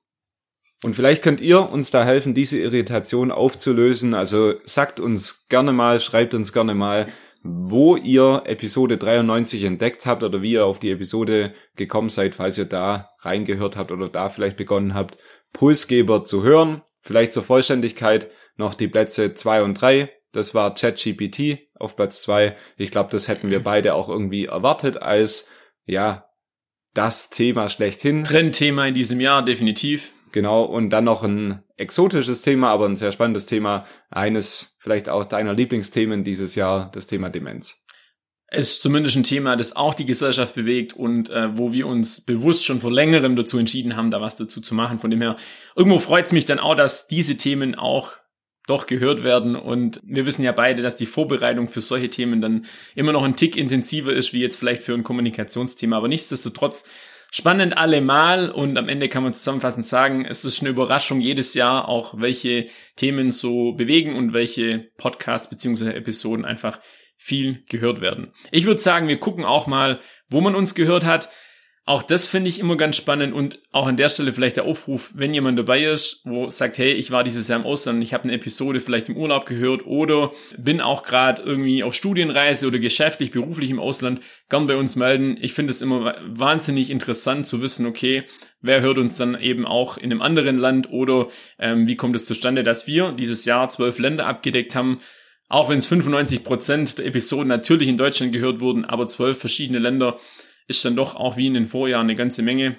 Und 0.83 0.95
vielleicht 0.95 1.23
könnt 1.23 1.41
ihr 1.41 1.71
uns 1.71 1.91
da 1.91 2.05
helfen, 2.05 2.35
diese 2.35 2.59
Irritation 2.59 3.31
aufzulösen. 3.31 4.13
Also 4.15 4.55
sagt 4.65 5.01
uns 5.01 5.49
gerne 5.49 5.73
mal, 5.73 6.01
schreibt 6.01 6.35
uns 6.35 6.53
gerne 6.53 6.75
mal, 6.75 7.07
wo 7.43 7.97
ihr 7.97 8.43
Episode 8.47 8.97
93 8.97 9.65
entdeckt 9.65 10.07
habt 10.07 10.23
oder 10.23 10.43
wie 10.43 10.53
ihr 10.53 10.67
auf 10.67 10.79
die 10.79 10.91
Episode 10.91 11.53
gekommen 11.77 12.09
seid, 12.09 12.35
falls 12.35 12.59
ihr 12.59 12.65
da 12.65 13.11
reingehört 13.21 13.77
habt 13.77 13.93
oder 13.93 14.09
da 14.09 14.31
vielleicht 14.31 14.57
begonnen 14.57 14.95
habt, 14.95 15.19
Pulsgeber 15.53 16.25
zu 16.25 16.43
hören. 16.43 16.83
Vielleicht 17.03 17.35
zur 17.35 17.43
Vollständigkeit 17.43 18.31
noch 18.57 18.75
die 18.75 18.89
Plätze 18.89 19.35
zwei 19.35 19.63
und 19.63 19.81
drei. 19.81 20.11
Das 20.33 20.55
war 20.55 20.75
ChatGPT 20.75 21.69
auf 21.75 21.97
Platz 21.97 22.23
zwei. 22.23 22.57
Ich 22.77 22.91
glaube, 22.91 23.11
das 23.11 23.29
hätten 23.29 23.51
wir 23.51 23.63
beide 23.63 23.95
auch 23.95 24.09
irgendwie 24.09 24.47
erwartet 24.47 24.97
als, 24.97 25.49
ja, 25.85 26.25
das 26.95 27.29
Thema 27.29 27.69
schlechthin. 27.69 28.25
Trendthema 28.25 28.87
in 28.87 28.95
diesem 28.95 29.21
Jahr, 29.21 29.45
definitiv. 29.45 30.13
Genau, 30.35 30.65
und 30.65 30.91
dann 30.91 31.05
noch 31.05 31.23
ein 31.23 31.63
exotisches 31.77 32.43
Thema, 32.43 32.71
aber 32.71 32.87
ein 32.87 32.97
sehr 32.97 33.13
spannendes 33.13 33.47
Thema. 33.47 33.87
Eines 34.11 34.77
vielleicht 34.81 35.09
auch 35.09 35.27
deiner 35.27 35.55
Lieblingsthemen 35.55 36.25
dieses 36.25 36.57
Jahr, 36.57 36.91
das 36.93 37.07
Thema 37.07 37.31
Demenz. 37.31 37.81
Es 38.49 38.73
ist 38.73 38.83
zumindest 38.83 39.15
ein 39.15 39.23
Thema, 39.23 39.55
das 39.55 39.77
auch 39.77 39.95
die 39.95 40.07
Gesellschaft 40.07 40.57
bewegt 40.57 40.93
und 40.93 41.31
äh, 41.31 41.57
wo 41.57 41.73
wir 41.73 41.87
uns 41.87 42.21
bewusst 42.21 42.65
schon 42.65 42.81
vor 42.81 42.91
längerem 42.91 43.37
dazu 43.37 43.59
entschieden 43.59 43.95
haben, 43.95 44.11
da 44.11 44.21
was 44.21 44.35
dazu 44.35 44.61
zu 44.61 44.75
machen. 44.75 44.99
Von 44.99 45.13
dem 45.13 45.21
her, 45.21 45.37
irgendwo 45.77 46.01
freut 46.01 46.27
es 46.27 46.33
mich 46.33 46.47
dann 46.47 46.59
auch, 46.59 46.75
dass 46.75 47.07
diese 47.07 47.37
Themen 47.37 47.77
auch 47.77 48.11
doch 48.67 48.87
gehört 48.87 49.23
werden. 49.23 49.55
Und 49.55 50.01
wir 50.03 50.27
wissen 50.27 50.43
ja 50.43 50.51
beide, 50.51 50.83
dass 50.83 50.97
die 50.97 51.07
Vorbereitung 51.07 51.69
für 51.69 51.81
solche 51.81 52.11
Themen 52.11 52.41
dann 52.41 52.67
immer 52.97 53.13
noch 53.13 53.23
ein 53.23 53.37
Tick 53.37 53.57
intensiver 53.57 54.13
ist, 54.13 54.33
wie 54.33 54.41
jetzt 54.41 54.57
vielleicht 54.57 54.83
für 54.83 54.95
ein 54.95 55.05
Kommunikationsthema. 55.05 55.97
Aber 55.97 56.09
nichtsdestotrotz 56.09 56.87
Spannend 57.37 57.77
allemal 57.77 58.49
und 58.49 58.79
am 58.79 58.89
Ende 58.89 59.09
kann 59.09 59.25
man 59.25 59.35
zusammenfassend 59.35 59.85
sagen, 59.85 60.25
es 60.25 60.45
ist 60.45 60.61
eine 60.61 60.71
Überraschung 60.71 61.21
jedes 61.21 61.55
Jahr 61.55 61.89
auch, 61.89 62.15
welche 62.21 62.69
Themen 62.95 63.33
so 63.33 63.73
bewegen 63.73 64.15
und 64.15 64.35
welche 64.35 64.93
Podcasts 64.99 65.51
beziehungsweise 65.51 65.97
Episoden 65.97 66.45
einfach 66.45 66.79
viel 67.17 67.65
gehört 67.69 68.01
werden. 68.01 68.33
Ich 68.53 68.67
würde 68.67 68.81
sagen, 68.81 69.09
wir 69.09 69.19
gucken 69.19 69.45
auch 69.45 69.67
mal, 69.67 69.99
wo 70.29 70.41
man 70.41 70.55
uns 70.55 70.77
gehört 70.77 71.05
hat. 71.05 71.29
Auch 71.87 72.03
das 72.03 72.29
finde 72.29 72.49
ich 72.49 72.61
immer 72.61 72.79
ganz 72.79 72.97
spannend 72.97 73.35
und 73.35 73.59
auch 73.71 73.87
an 73.87 73.99
der 73.99 74.09
Stelle 74.09 74.33
vielleicht 74.33 74.57
der 74.57 74.65
Aufruf, 74.65 75.11
wenn 75.13 75.35
jemand 75.35 75.59
dabei 75.59 75.85
ist, 75.85 76.23
wo 76.25 76.49
sagt, 76.49 76.79
hey, 76.79 76.93
ich 76.93 77.11
war 77.11 77.25
dieses 77.25 77.47
Jahr 77.49 77.61
im 77.61 77.67
Ausland, 77.67 78.03
ich 78.03 78.15
habe 78.15 78.25
eine 78.25 78.33
Episode 78.33 78.81
vielleicht 78.81 79.11
im 79.11 79.19
Urlaub 79.19 79.45
gehört 79.45 79.85
oder 79.85 80.33
bin 80.57 80.81
auch 80.81 81.03
gerade 81.03 81.43
irgendwie 81.43 81.85
auf 81.85 81.93
Studienreise 81.93 82.69
oder 82.69 82.79
geschäftlich, 82.79 83.33
beruflich 83.33 83.69
im 83.69 83.81
Ausland, 83.81 84.21
gern 84.49 84.67
bei 84.67 84.77
uns 84.77 84.97
melden. 84.97 85.37
Ich 85.39 85.53
finde 85.53 85.73
es 85.73 85.83
immer 85.83 86.15
wahnsinnig 86.27 86.89
interessant 86.89 87.47
zu 87.47 87.61
wissen, 87.61 87.85
okay, 87.85 88.23
wer 88.63 88.81
hört 88.81 88.97
uns 88.97 89.17
dann 89.17 89.39
eben 89.39 89.67
auch 89.67 89.99
in 89.99 90.11
einem 90.11 90.23
anderen 90.23 90.57
Land 90.57 90.91
oder 90.91 91.29
ähm, 91.59 91.87
wie 91.87 91.97
kommt 91.97 92.17
es 92.17 92.25
zustande, 92.25 92.63
dass 92.63 92.87
wir 92.87 93.13
dieses 93.13 93.45
Jahr 93.45 93.69
zwölf 93.69 93.99
Länder 93.99 94.27
abgedeckt 94.27 94.75
haben 94.75 95.01
auch 95.51 95.69
wenn 95.69 95.79
es 95.79 95.87
95 95.87 96.43
Prozent 96.43 96.99
der 96.99 97.07
Episoden 97.07 97.49
natürlich 97.49 97.89
in 97.89 97.99
Deutschland 97.99 98.33
gehört 98.33 98.61
wurden, 98.61 98.87
aber 98.87 99.07
zwölf 99.07 99.39
verschiedene 99.39 99.79
Länder 99.79 100.19
ist 100.67 100.85
dann 100.85 100.97
doch 100.97 101.15
auch 101.17 101.37
wie 101.37 101.47
in 101.47 101.55
den 101.55 101.67
Vorjahren 101.67 102.07
eine 102.07 102.15
ganze 102.15 102.43
Menge. 102.43 102.77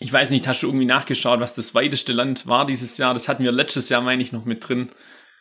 Ich 0.00 0.12
weiß 0.12 0.30
nicht, 0.30 0.46
hast 0.48 0.62
du 0.62 0.66
irgendwie 0.66 0.86
nachgeschaut, 0.86 1.40
was 1.40 1.54
das 1.54 1.74
weiteste 1.74 2.12
Land 2.12 2.46
war 2.46 2.66
dieses 2.66 2.98
Jahr? 2.98 3.14
Das 3.14 3.28
hatten 3.28 3.44
wir 3.44 3.52
letztes 3.52 3.88
Jahr, 3.88 4.02
meine 4.02 4.22
ich, 4.22 4.32
noch 4.32 4.44
mit 4.44 4.66
drin. 4.68 4.88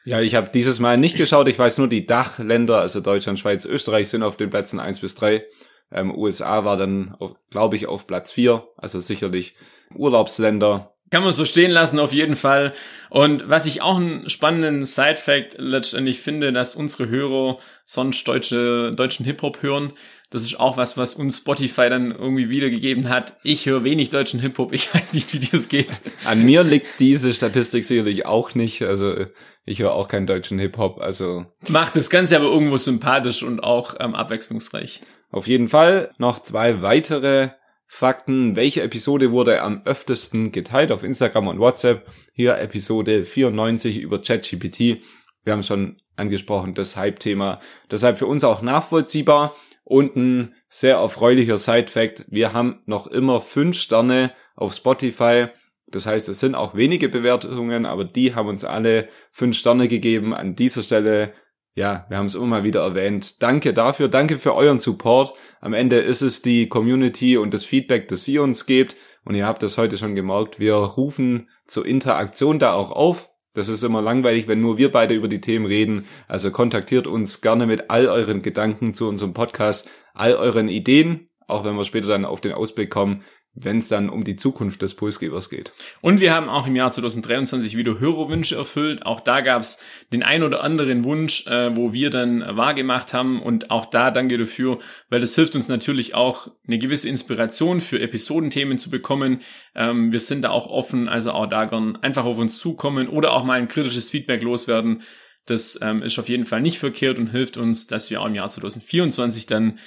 Ja, 0.06 0.22
ich 0.22 0.36
habe 0.36 0.50
dieses 0.54 0.80
Mal 0.80 0.98
nicht 0.98 1.18
geschaut. 1.18 1.48
Ich 1.48 1.58
weiß 1.58 1.78
nur, 1.78 1.88
die 1.88 2.06
Dachländer, 2.06 2.80
also 2.80 3.00
Deutschland, 3.00 3.40
Schweiz, 3.40 3.66
Österreich, 3.66 4.10
sind 4.10 4.22
auf 4.22 4.38
den 4.38 4.50
Plätzen 4.50 4.80
eins 4.80 5.00
bis 5.00 5.16
drei. 5.16 5.46
Ähm, 5.92 6.14
USA 6.16 6.66
war 6.66 6.78
dann, 6.78 7.16
glaube 7.50 7.78
ich, 7.78 7.88
auf 7.88 8.06
Platz 8.06 8.32
vier. 8.32 8.68
Also 8.78 9.00
sicherlich 9.00 9.56
Urlaubsländer. 9.96 10.93
Kann 11.14 11.24
man 11.24 11.32
so 11.32 11.46
stehen 11.46 11.70
lassen, 11.70 12.00
auf 12.00 12.12
jeden 12.12 12.36
Fall. 12.36 12.74
Und 13.12 13.48
was 13.48 13.68
ich 13.68 13.84
auch 13.84 13.98
einen 13.98 14.32
spannenden 14.32 14.84
Side-Fact 14.84 15.58
letztendlich 15.60 16.20
finde, 16.20 16.52
dass 16.52 16.74
unsere 16.74 17.08
Hörer 17.08 17.60
sonst 17.86 18.28
deutsche, 18.28 18.94
deutschen 18.96 19.24
Hip-Hop 19.24 19.62
hören. 19.62 19.94
Das 20.32 20.42
ist 20.44 20.60
auch 20.60 20.76
was, 20.76 20.98
was 20.98 21.14
uns 21.14 21.38
Spotify 21.38 21.88
dann 21.88 22.10
irgendwie 22.10 22.50
wiedergegeben 22.50 23.10
hat. 23.10 23.38
Ich 23.44 23.68
höre 23.68 23.84
wenig 23.84 24.10
deutschen 24.10 24.40
Hip-Hop. 24.40 24.74
Ich 24.74 24.92
weiß 24.96 25.14
nicht, 25.14 25.32
wie 25.34 25.46
das 25.46 25.70
geht. 25.70 26.02
An 26.26 26.44
mir 26.44 26.64
liegt 26.64 27.00
diese 27.00 27.32
Statistik 27.32 27.86
sicherlich 27.86 28.26
auch 28.26 28.56
nicht. 28.56 28.82
Also 28.82 29.28
ich 29.66 29.78
höre 29.78 29.94
auch 29.94 30.08
keinen 30.08 30.26
deutschen 30.26 30.58
Hip-Hop. 30.58 31.00
Also 31.00 31.46
macht 31.70 31.96
das 31.96 32.10
Ganze 32.10 32.36
aber 32.38 32.48
irgendwo 32.48 32.78
sympathisch 32.78 33.44
und 33.44 33.64
auch 33.64 33.98
ähm, 34.00 34.16
abwechslungsreich. 34.16 35.02
Auf 35.30 35.46
jeden 35.46 35.68
Fall 35.68 36.10
noch 36.18 36.40
zwei 36.40 36.82
weitere 36.82 37.52
Fakten. 37.94 38.56
Welche 38.56 38.82
Episode 38.82 39.32
wurde 39.32 39.62
am 39.62 39.84
öftesten 39.86 40.52
geteilt 40.52 40.92
auf 40.92 41.04
Instagram 41.04 41.48
und 41.48 41.60
WhatsApp? 41.60 42.10
Hier 42.34 42.58
Episode 42.58 43.24
94 43.24 44.00
über 44.00 44.20
ChatGPT. 44.20 45.04
Wir 45.44 45.54
haben 45.54 45.62
schon 45.62 45.98
angesprochen, 46.16 46.74
das 46.74 46.98
Hype-Thema. 46.98 47.60
Deshalb 47.92 48.18
für 48.18 48.26
uns 48.26 48.44
auch 48.44 48.64
nachvollziehbar 48.64 49.56
und 49.84 50.16
ein 50.16 50.56
sehr 50.70 50.96
erfreulicher 50.96 51.60
Side-Fact. 51.60 52.26
Wir 52.30 52.52
haben 52.52 52.82
noch 52.88 53.06
immer 53.06 53.42
fünf 53.42 53.78
Sterne 53.78 54.32
auf 54.56 54.74
Spotify. 54.74 55.50
Das 55.86 56.08
heißt, 56.08 56.30
es 56.30 56.40
sind 56.40 56.56
auch 56.56 56.74
wenige 56.74 57.10
Bewertungen, 57.10 57.86
aber 57.86 58.06
die 58.06 58.34
haben 58.34 58.50
uns 58.50 58.64
alle 58.64 59.08
fünf 59.32 59.56
Sterne 59.56 59.88
gegeben. 59.88 60.34
An 60.34 60.56
dieser 60.56 60.82
Stelle 60.82 61.34
ja, 61.76 62.06
wir 62.08 62.18
haben 62.18 62.28
es 62.28 62.36
immer 62.36 62.46
mal 62.46 62.64
wieder 62.64 62.82
erwähnt. 62.82 63.42
Danke 63.42 63.74
dafür, 63.74 64.08
danke 64.08 64.38
für 64.38 64.54
euren 64.54 64.80
Support. 64.80 65.34
Am 65.60 65.74
Ende 65.74 65.98
ist 65.98 66.22
es 66.22 66.42
die 66.42 66.68
Community 66.70 67.38
und 67.38 67.54
das 67.54 67.66
Feedback, 67.66 68.08
das 68.08 68.28
ihr 68.28 68.44
uns 68.44 68.66
gebt. 68.66 68.96
Und 69.26 69.36
ihr 69.36 69.48
habt 69.48 69.64
das 69.64 69.78
heute 69.78 69.98
schon 69.98 70.16
gemerkt, 70.16 70.60
wir 70.60 70.76
rufen 70.76 71.50
zur 71.66 71.86
Interaktion 71.86 72.60
da 72.60 72.74
auch 72.74 72.92
auf. 72.92 73.30
Das 73.54 73.70
ist 73.70 73.84
immer 73.84 74.02
langweilig, 74.02 74.48
wenn 74.48 74.62
nur 74.62 74.78
wir 74.78 74.92
beide 74.92 75.14
über 75.14 75.28
die 75.28 75.42
Themen 75.42 75.66
reden. 75.66 76.06
Also 76.28 76.52
kontaktiert 76.52 77.08
uns 77.08 77.42
gerne 77.42 77.66
mit 77.66 77.90
all 77.90 78.08
euren 78.08 78.42
Gedanken 78.42 78.94
zu 78.94 79.08
unserem 79.08 79.34
Podcast, 79.34 79.90
all 80.14 80.36
euren 80.36 80.70
Ideen, 80.70 81.30
auch 81.48 81.64
wenn 81.64 81.76
wir 81.76 81.86
später 81.86 82.08
dann 82.08 82.26
auf 82.26 82.42
den 82.42 82.54
Ausblick 82.54 82.90
kommen 82.90 83.24
wenn 83.56 83.78
es 83.78 83.88
dann 83.88 84.10
um 84.10 84.24
die 84.24 84.36
Zukunft 84.36 84.82
des 84.82 84.96
Pulsgebers 84.96 85.50
geht. 85.50 85.74
Und 86.02 86.20
wir 86.20 86.34
haben 86.34 86.50
auch 86.50 86.66
im 86.66 86.76
Jahr 86.76 86.92
2023 86.92 87.78
wieder 87.78 88.00
Hörerwünsche 88.00 88.56
erfüllt. 88.56 89.06
Auch 89.06 89.20
da 89.20 89.42
gab 89.42 89.62
es 89.62 89.78
den 90.12 90.24
ein 90.24 90.42
oder 90.42 90.64
anderen 90.64 91.04
Wunsch, 91.04 91.46
äh, 91.46 91.76
wo 91.76 91.94
wir 91.94 92.10
dann 92.10 92.42
wahrgemacht 92.42 93.14
haben. 93.14 93.42
Und 93.42 93.70
auch 93.70 93.86
da 93.86 94.10
danke 94.10 94.38
dafür, 94.38 94.80
weil 95.10 95.22
das 95.22 95.36
hilft 95.36 95.56
uns 95.56 95.68
natürlich 95.68 96.16
auch, 96.16 96.50
eine 96.66 96.80
gewisse 96.80 97.10
Inspiration 97.10 97.82
für 97.82 98.00
Episodenthemen 98.00 98.80
zu 98.80 98.90
bekommen. 98.90 99.42
Ähm, 99.76 100.12
wir 100.12 100.20
sind 100.20 100.42
da 100.42 100.50
auch 100.50 100.68
offen, 100.68 101.08
also 101.08 101.32
auch 101.32 101.46
da 101.46 101.66
gern 101.66 101.96
einfach 101.98 102.26
auf 102.26 102.40
uns 102.40 102.58
zukommen 102.58 103.08
oder 103.08 103.34
auch 103.34 103.44
mal 103.44 103.60
ein 103.60 103.68
kritisches 103.68 104.10
Feedback 104.10 104.42
loswerden. 104.42 105.04
Das 105.46 105.78
ähm, 105.82 106.02
ist 106.02 106.18
auf 106.18 106.30
jeden 106.30 106.46
Fall 106.46 106.62
nicht 106.62 106.80
verkehrt 106.80 107.20
und 107.20 107.28
hilft 107.28 107.58
uns, 107.58 107.86
dass 107.86 108.10
wir 108.10 108.22
auch 108.22 108.28
im 108.28 108.36
Jahr 108.36 108.50
2024 108.50 109.46
dann 109.46 109.78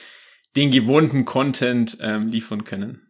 den 0.54 0.70
gewohnten 0.70 1.25
Content 1.25 1.99
ähm, 2.00 2.28
liefern 2.28 2.64
können. 2.64 3.05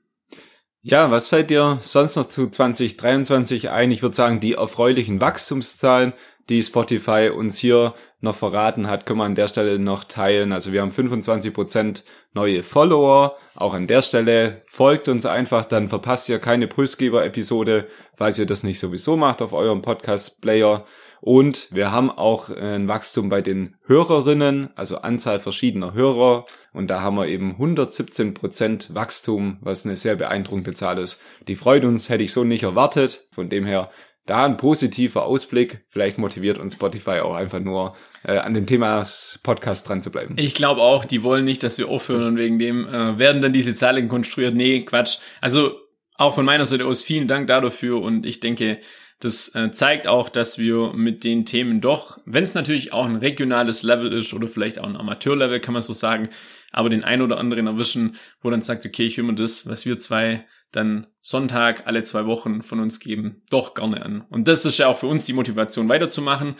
Ja, 0.88 1.10
was 1.10 1.26
fällt 1.26 1.50
dir 1.50 1.78
sonst 1.80 2.14
noch 2.14 2.26
zu 2.26 2.48
2023 2.48 3.70
ein? 3.70 3.90
Ich 3.90 4.02
würde 4.02 4.14
sagen, 4.14 4.38
die 4.38 4.52
erfreulichen 4.52 5.20
Wachstumszahlen, 5.20 6.12
die 6.48 6.62
Spotify 6.62 7.32
uns 7.34 7.58
hier 7.58 7.94
noch 8.20 8.36
verraten 8.36 8.88
hat, 8.88 9.04
können 9.04 9.18
wir 9.18 9.24
an 9.24 9.34
der 9.34 9.48
Stelle 9.48 9.80
noch 9.80 10.04
teilen. 10.04 10.52
Also 10.52 10.72
wir 10.72 10.82
haben 10.82 10.92
25 10.92 11.52
Prozent 11.52 12.04
neue 12.34 12.62
Follower. 12.62 13.36
Auch 13.56 13.74
an 13.74 13.88
der 13.88 14.00
Stelle 14.00 14.62
folgt 14.66 15.08
uns 15.08 15.26
einfach, 15.26 15.64
dann 15.64 15.88
verpasst 15.88 16.28
ihr 16.28 16.38
keine 16.38 16.68
Pulsgeber-Episode, 16.68 17.88
falls 18.14 18.38
ihr 18.38 18.46
das 18.46 18.62
nicht 18.62 18.78
sowieso 18.78 19.16
macht 19.16 19.42
auf 19.42 19.52
eurem 19.54 19.82
Podcast-Player. 19.82 20.84
Und 21.26 21.66
wir 21.72 21.90
haben 21.90 22.08
auch 22.08 22.50
ein 22.50 22.86
Wachstum 22.86 23.28
bei 23.28 23.42
den 23.42 23.74
Hörerinnen, 23.84 24.70
also 24.76 24.98
Anzahl 24.98 25.40
verschiedener 25.40 25.92
Hörer. 25.92 26.46
Und 26.72 26.86
da 26.88 27.00
haben 27.00 27.16
wir 27.16 27.26
eben 27.26 27.50
117 27.54 28.32
Prozent 28.32 28.94
Wachstum, 28.94 29.58
was 29.60 29.84
eine 29.84 29.96
sehr 29.96 30.14
beeindruckende 30.14 30.74
Zahl 30.74 30.98
ist. 30.98 31.20
Die 31.48 31.56
freut 31.56 31.84
uns, 31.84 32.10
hätte 32.10 32.22
ich 32.22 32.32
so 32.32 32.44
nicht 32.44 32.62
erwartet. 32.62 33.26
Von 33.32 33.48
dem 33.48 33.66
her 33.66 33.90
da 34.24 34.44
ein 34.44 34.56
positiver 34.56 35.24
Ausblick. 35.24 35.80
Vielleicht 35.88 36.16
motiviert 36.16 36.58
uns 36.58 36.74
Spotify 36.74 37.18
auch 37.18 37.34
einfach 37.34 37.58
nur 37.58 37.96
äh, 38.22 38.38
an 38.38 38.54
dem 38.54 38.66
Thema 38.66 39.04
Podcast 39.42 39.88
dran 39.88 40.02
zu 40.02 40.12
bleiben. 40.12 40.36
Ich 40.38 40.54
glaube 40.54 40.80
auch, 40.80 41.04
die 41.04 41.24
wollen 41.24 41.44
nicht, 41.44 41.64
dass 41.64 41.76
wir 41.76 41.88
aufhören 41.88 42.22
und 42.22 42.36
wegen 42.36 42.60
dem 42.60 42.86
äh, 42.86 43.18
werden 43.18 43.42
dann 43.42 43.52
diese 43.52 43.74
Zahlen 43.74 44.06
konstruiert. 44.06 44.54
Nee, 44.54 44.84
Quatsch. 44.84 45.18
Also 45.40 45.72
auch 46.14 46.36
von 46.36 46.44
meiner 46.44 46.66
Seite 46.66 46.86
aus 46.86 47.02
vielen 47.02 47.26
Dank 47.26 47.48
dafür 47.48 48.00
und 48.00 48.24
ich 48.26 48.38
denke, 48.38 48.78
das 49.20 49.54
äh, 49.54 49.70
zeigt 49.72 50.06
auch, 50.06 50.28
dass 50.28 50.58
wir 50.58 50.92
mit 50.92 51.24
den 51.24 51.46
Themen 51.46 51.80
doch, 51.80 52.18
wenn 52.26 52.44
es 52.44 52.54
natürlich 52.54 52.92
auch 52.92 53.06
ein 53.06 53.16
regionales 53.16 53.82
Level 53.82 54.12
ist 54.12 54.34
oder 54.34 54.46
vielleicht 54.48 54.78
auch 54.78 54.86
ein 54.86 54.96
Amateurlevel, 54.96 55.60
kann 55.60 55.72
man 55.72 55.82
so 55.82 55.94
sagen, 55.94 56.28
aber 56.70 56.90
den 56.90 57.04
ein 57.04 57.22
oder 57.22 57.38
anderen 57.38 57.66
erwischen, 57.66 58.16
wo 58.42 58.50
dann 58.50 58.62
sagt, 58.62 58.84
okay, 58.84 59.06
ich 59.06 59.16
will 59.16 59.24
mir 59.24 59.34
das, 59.34 59.66
was 59.66 59.86
wir 59.86 59.98
zwei 59.98 60.44
dann 60.72 61.06
Sonntag 61.20 61.86
alle 61.86 62.02
zwei 62.02 62.26
Wochen 62.26 62.60
von 62.62 62.80
uns 62.80 63.00
geben, 63.00 63.42
doch 63.50 63.74
gerne 63.74 64.04
an. 64.04 64.26
Und 64.28 64.46
das 64.46 64.66
ist 64.66 64.78
ja 64.78 64.88
auch 64.88 64.98
für 64.98 65.06
uns 65.06 65.24
die 65.24 65.32
Motivation 65.32 65.88
weiterzumachen. 65.88 66.56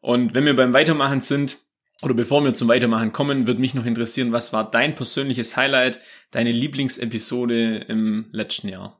Und 0.00 0.34
wenn 0.34 0.46
wir 0.46 0.56
beim 0.56 0.72
Weitermachen 0.72 1.20
sind, 1.20 1.58
oder 2.02 2.14
bevor 2.14 2.42
wir 2.42 2.54
zum 2.54 2.68
Weitermachen 2.68 3.12
kommen, 3.12 3.46
würde 3.46 3.60
mich 3.60 3.74
noch 3.74 3.84
interessieren, 3.84 4.32
was 4.32 4.54
war 4.54 4.70
dein 4.70 4.94
persönliches 4.94 5.56
Highlight, 5.56 6.00
deine 6.30 6.52
Lieblingsepisode 6.52 7.84
im 7.88 8.28
letzten 8.32 8.68
Jahr? 8.68 8.99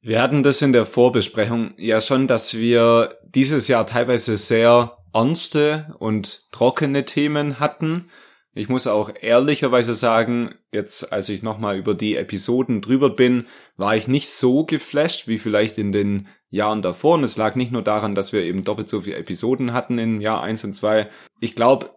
Wir 0.00 0.22
hatten 0.22 0.42
das 0.42 0.62
in 0.62 0.72
der 0.72 0.86
Vorbesprechung 0.86 1.74
ja 1.76 2.00
schon, 2.00 2.28
dass 2.28 2.54
wir 2.54 3.18
dieses 3.24 3.66
Jahr 3.66 3.86
teilweise 3.86 4.36
sehr 4.36 4.98
ernste 5.12 5.94
und 5.98 6.50
trockene 6.52 7.04
Themen 7.04 7.58
hatten. 7.58 8.08
Ich 8.54 8.68
muss 8.68 8.86
auch 8.86 9.10
ehrlicherweise 9.20 9.94
sagen, 9.94 10.54
jetzt 10.72 11.12
als 11.12 11.28
ich 11.28 11.42
nochmal 11.42 11.76
über 11.76 11.94
die 11.94 12.16
Episoden 12.16 12.80
drüber 12.80 13.10
bin, 13.10 13.46
war 13.76 13.96
ich 13.96 14.08
nicht 14.08 14.30
so 14.30 14.64
geflasht 14.64 15.26
wie 15.26 15.38
vielleicht 15.38 15.78
in 15.78 15.92
den 15.92 16.28
Jahren 16.50 16.82
davor. 16.82 17.14
Und 17.14 17.24
es 17.24 17.36
lag 17.36 17.56
nicht 17.56 17.72
nur 17.72 17.82
daran, 17.82 18.14
dass 18.14 18.32
wir 18.32 18.42
eben 18.42 18.64
doppelt 18.64 18.88
so 18.88 19.00
viele 19.00 19.16
Episoden 19.16 19.72
hatten 19.72 19.98
in 19.98 20.20
Jahr 20.20 20.42
eins 20.42 20.64
und 20.64 20.74
zwei. 20.74 21.08
Ich 21.40 21.54
glaube, 21.54 21.90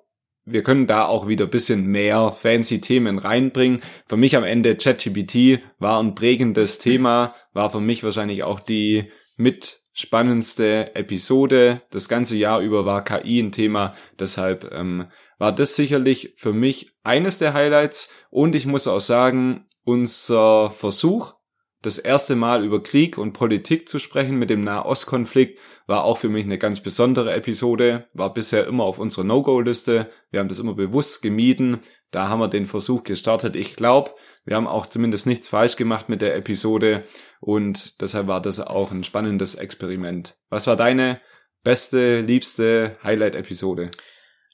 wir 0.45 0.63
können 0.63 0.87
da 0.87 1.05
auch 1.05 1.27
wieder 1.27 1.45
bisschen 1.45 1.85
mehr 1.85 2.31
fancy 2.31 2.81
Themen 2.81 3.19
reinbringen. 3.19 3.81
Für 4.07 4.17
mich 4.17 4.35
am 4.35 4.43
Ende 4.43 4.75
ChatGPT 4.75 5.61
war 5.79 6.01
ein 6.01 6.15
prägendes 6.15 6.77
Thema, 6.77 7.35
war 7.53 7.69
für 7.69 7.79
mich 7.79 8.03
wahrscheinlich 8.03 8.43
auch 8.43 8.59
die 8.59 9.11
mit 9.37 9.81
spannendste 9.93 10.95
Episode. 10.95 11.81
Das 11.91 12.09
ganze 12.09 12.37
Jahr 12.37 12.61
über 12.61 12.85
war 12.85 13.03
KI 13.03 13.39
ein 13.39 13.51
Thema, 13.51 13.93
deshalb 14.19 14.71
ähm, 14.71 15.07
war 15.37 15.51
das 15.51 15.75
sicherlich 15.75 16.33
für 16.37 16.53
mich 16.53 16.93
eines 17.03 17.37
der 17.37 17.53
Highlights. 17.53 18.13
Und 18.29 18.55
ich 18.55 18.65
muss 18.65 18.87
auch 18.87 18.99
sagen, 18.99 19.65
unser 19.83 20.69
Versuch, 20.69 21.33
das 21.81 21.97
erste 21.97 22.35
Mal 22.35 22.63
über 22.63 22.83
Krieg 22.83 23.17
und 23.17 23.33
Politik 23.33 23.89
zu 23.89 23.97
sprechen 23.97 24.37
mit 24.37 24.51
dem 24.51 24.63
Nahostkonflikt 24.63 25.59
war 25.87 26.03
auch 26.03 26.17
für 26.17 26.29
mich 26.29 26.45
eine 26.45 26.59
ganz 26.59 26.79
besondere 26.79 27.33
Episode, 27.33 28.07
war 28.13 28.33
bisher 28.33 28.67
immer 28.67 28.83
auf 28.83 28.99
unserer 28.99 29.23
No-Go-Liste. 29.23 30.09
Wir 30.29 30.39
haben 30.39 30.47
das 30.47 30.59
immer 30.59 30.75
bewusst 30.75 31.23
gemieden. 31.23 31.79
Da 32.11 32.27
haben 32.27 32.39
wir 32.39 32.49
den 32.49 32.67
Versuch 32.67 33.03
gestartet. 33.03 33.55
Ich 33.55 33.75
glaube, 33.75 34.11
wir 34.45 34.55
haben 34.55 34.67
auch 34.67 34.85
zumindest 34.85 35.25
nichts 35.25 35.47
falsch 35.47 35.75
gemacht 35.75 36.07
mit 36.07 36.21
der 36.21 36.35
Episode 36.35 37.03
und 37.39 37.99
deshalb 37.99 38.27
war 38.27 38.41
das 38.41 38.59
auch 38.59 38.91
ein 38.91 39.03
spannendes 39.03 39.55
Experiment. 39.55 40.37
Was 40.49 40.67
war 40.67 40.75
deine 40.75 41.19
beste, 41.63 42.21
liebste 42.21 42.97
Highlight-Episode? 43.03 43.89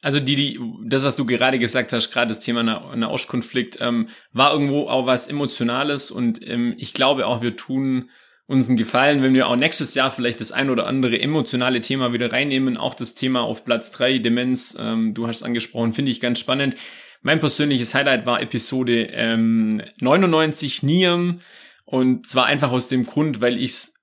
Also 0.02 0.20
die, 0.20 0.36
die, 0.36 0.60
das, 0.86 1.04
was 1.04 1.16
du 1.16 1.26
gerade 1.26 1.58
gesagt 1.58 1.92
hast, 1.92 2.12
gerade 2.12 2.30
das 2.30 2.40
Thema 2.40 2.64
Nahostkonflikt, 2.64 3.80
ähm, 3.82 4.10
war 4.32 4.54
irgendwo 4.54 4.88
auch 4.88 5.08
was 5.08 5.28
Emotionales 5.28 6.12
und 6.12 6.48
ähm, 6.48 6.76
ich 6.78 6.94
glaube 6.94 7.26
auch, 7.26 7.42
wir 7.42 7.56
tun 7.56 8.10
uns 8.46 8.70
einen 8.70 8.78
Gefallen, 8.78 9.22
wenn 9.22 9.34
wir 9.34 9.48
auch 9.48 9.58
nächstes 9.58 9.94
Jahr 9.94 10.12
vielleicht 10.12 10.40
das 10.40 10.54
ein 10.54 10.70
oder 10.70 10.88
andere 10.88 11.20
emotionale 11.20 11.82
Thema 11.82 12.14
wieder 12.14 12.32
reinnehmen. 12.32 12.78
Auch 12.78 12.94
das 12.94 13.14
Thema 13.14 13.42
auf 13.42 13.66
Platz 13.66 13.92
drei 13.92 14.20
Demenz, 14.20 14.78
ähm, 14.80 15.14
du 15.14 15.28
hast 15.28 15.44
angesprochen, 15.44 15.94
finde 15.94 16.12
ich 16.12 16.22
ganz 16.22 16.40
spannend. 16.40 16.76
Mein 17.22 17.40
persönliches 17.40 17.94
Highlight 17.94 18.26
war 18.26 18.42
Episode 18.42 19.08
ähm, 19.12 19.82
99 20.00 20.84
Niam 20.84 21.42
und 21.84 22.30
zwar 22.30 22.46
einfach 22.46 22.72
aus 22.72 22.88
dem 22.88 23.06
Grund, 23.06 23.42
weil 23.42 23.58
ich 23.58 23.72
es 23.72 23.96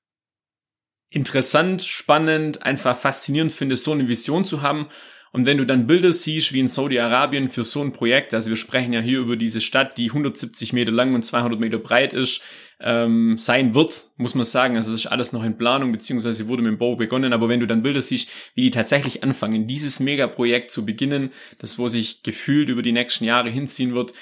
interessant, 1.09 1.83
spannend, 1.85 2.65
einfach 2.65 2.99
faszinierend 2.99 3.53
finde, 3.53 3.77
so 3.77 3.93
eine 3.93 4.09
Vision 4.09 4.45
zu 4.45 4.61
haben 4.61 4.89
Und 5.35 5.47
wenn 5.47 5.59
du 5.59 5.67
dann 5.67 5.89
Bilder 5.89 6.13
siehst, 6.13 6.53
wie 6.53 6.61
in 6.61 6.69
Saudi-Arabien 6.69 7.49
für 7.49 7.65
so 7.65 7.83
ein 7.83 7.93
Projekt, 7.93 8.35
also 8.35 8.51
wir 8.51 8.57
sprechen 8.57 8.93
ja 8.93 9.01
hier 9.01 9.19
über 9.19 9.35
diese 9.35 9.61
Stadt, 9.61 9.99
die 9.99 10.07
170 10.07 10.73
Meter 10.73 10.93
lang 10.93 11.13
und 11.13 11.25
200 11.25 11.59
Meter 11.59 11.79
breit 11.79 12.13
ist, 12.13 12.41
ähm, 12.79 13.37
sein 13.37 13.75
wird, 13.75 13.93
muss 14.17 14.37
man 14.37 14.45
sagen. 14.45 14.77
Also 14.77 14.95
es 14.95 15.01
ist 15.01 15.07
alles 15.11 15.33
noch 15.33 15.43
in 15.43 15.59
Planung, 15.59 15.91
beziehungsweise 15.91 16.47
wurde 16.47 16.63
mit 16.63 16.71
dem 16.71 16.79
Bau 16.79 16.95
begonnen. 16.95 17.33
Aber 17.33 17.49
wenn 17.49 17.59
du 17.59 17.67
dann 17.67 17.83
Bilder 17.83 18.01
siehst, 18.01 18.29
wie 18.55 18.63
die 18.63 18.71
tatsächlich 18.71 19.25
anfangen, 19.25 19.67
dieses 19.67 19.99
Megaprojekt 19.99 20.71
zu 20.71 20.87
beginnen, 20.87 21.33
das 21.59 21.81
wo 21.81 21.89
sich 21.89 22.23
gefühlt 22.23 22.69
über 22.69 22.83
die 22.83 22.93
nächsten 22.93 23.25
Jahre 23.25 23.51
hinziehen 23.51 23.93
wird, 23.93 24.13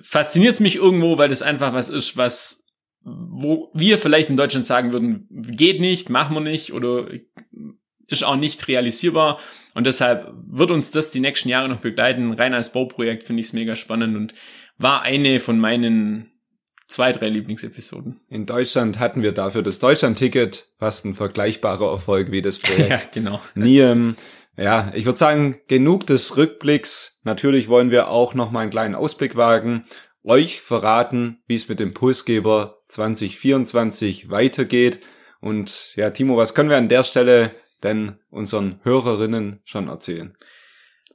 fasziniert 0.00 0.52
es 0.52 0.60
mich 0.60 0.76
irgendwo, 0.76 1.18
weil 1.18 1.28
das 1.28 1.42
einfach 1.42 1.74
was 1.74 1.88
ist, 1.88 2.16
was 2.16 2.68
wo 3.02 3.72
wir 3.74 3.98
vielleicht 3.98 4.30
in 4.30 4.36
Deutschland 4.36 4.64
sagen 4.64 4.92
würden, 4.92 5.26
geht 5.28 5.80
nicht, 5.80 6.08
machen 6.08 6.34
wir 6.34 6.40
nicht 6.40 6.72
oder 6.72 7.08
ist 8.08 8.24
auch 8.24 8.36
nicht 8.36 8.68
realisierbar. 8.68 9.38
Und 9.74 9.86
deshalb 9.86 10.32
wird 10.46 10.70
uns 10.70 10.90
das 10.90 11.10
die 11.10 11.20
nächsten 11.20 11.48
Jahre 11.48 11.68
noch 11.68 11.80
begleiten. 11.80 12.32
Rein 12.32 12.54
als 12.54 12.72
Bauprojekt 12.72 13.24
finde 13.24 13.40
ich 13.40 13.48
es 13.48 13.52
mega 13.52 13.76
spannend 13.76 14.16
und 14.16 14.34
war 14.78 15.02
eine 15.02 15.40
von 15.40 15.58
meinen 15.58 16.30
zwei, 16.86 17.12
drei 17.12 17.28
Lieblingsepisoden. 17.28 18.20
In 18.28 18.46
Deutschland 18.46 18.98
hatten 18.98 19.22
wir 19.22 19.32
dafür 19.32 19.62
das 19.62 19.78
Deutschland-Ticket, 19.78 20.68
fast 20.78 21.04
ein 21.04 21.14
vergleichbarer 21.14 21.90
Erfolg 21.90 22.30
wie 22.30 22.42
das 22.42 22.58
Projekt. 22.58 22.90
ja, 22.90 23.00
genau. 23.12 23.40
Niem. 23.54 24.16
Ja, 24.56 24.90
ich 24.94 25.04
würde 25.04 25.18
sagen, 25.18 25.58
genug 25.68 26.06
des 26.06 26.36
Rückblicks. 26.36 27.20
Natürlich 27.24 27.68
wollen 27.68 27.90
wir 27.90 28.08
auch 28.08 28.32
noch 28.32 28.50
mal 28.50 28.60
einen 28.60 28.70
kleinen 28.70 28.94
Ausblick 28.94 29.36
wagen, 29.36 29.84
euch 30.22 30.60
verraten, 30.62 31.42
wie 31.46 31.54
es 31.54 31.68
mit 31.68 31.78
dem 31.78 31.92
Pulsgeber 31.92 32.78
2024 32.88 34.30
weitergeht. 34.30 35.00
Und 35.40 35.94
ja, 35.96 36.10
Timo, 36.10 36.36
was 36.36 36.54
können 36.54 36.70
wir 36.70 36.78
an 36.78 36.88
der 36.88 37.04
Stelle 37.04 37.54
denn 37.82 38.16
unseren 38.30 38.80
Hörerinnen 38.82 39.60
schon 39.64 39.88
erzählen? 39.88 40.36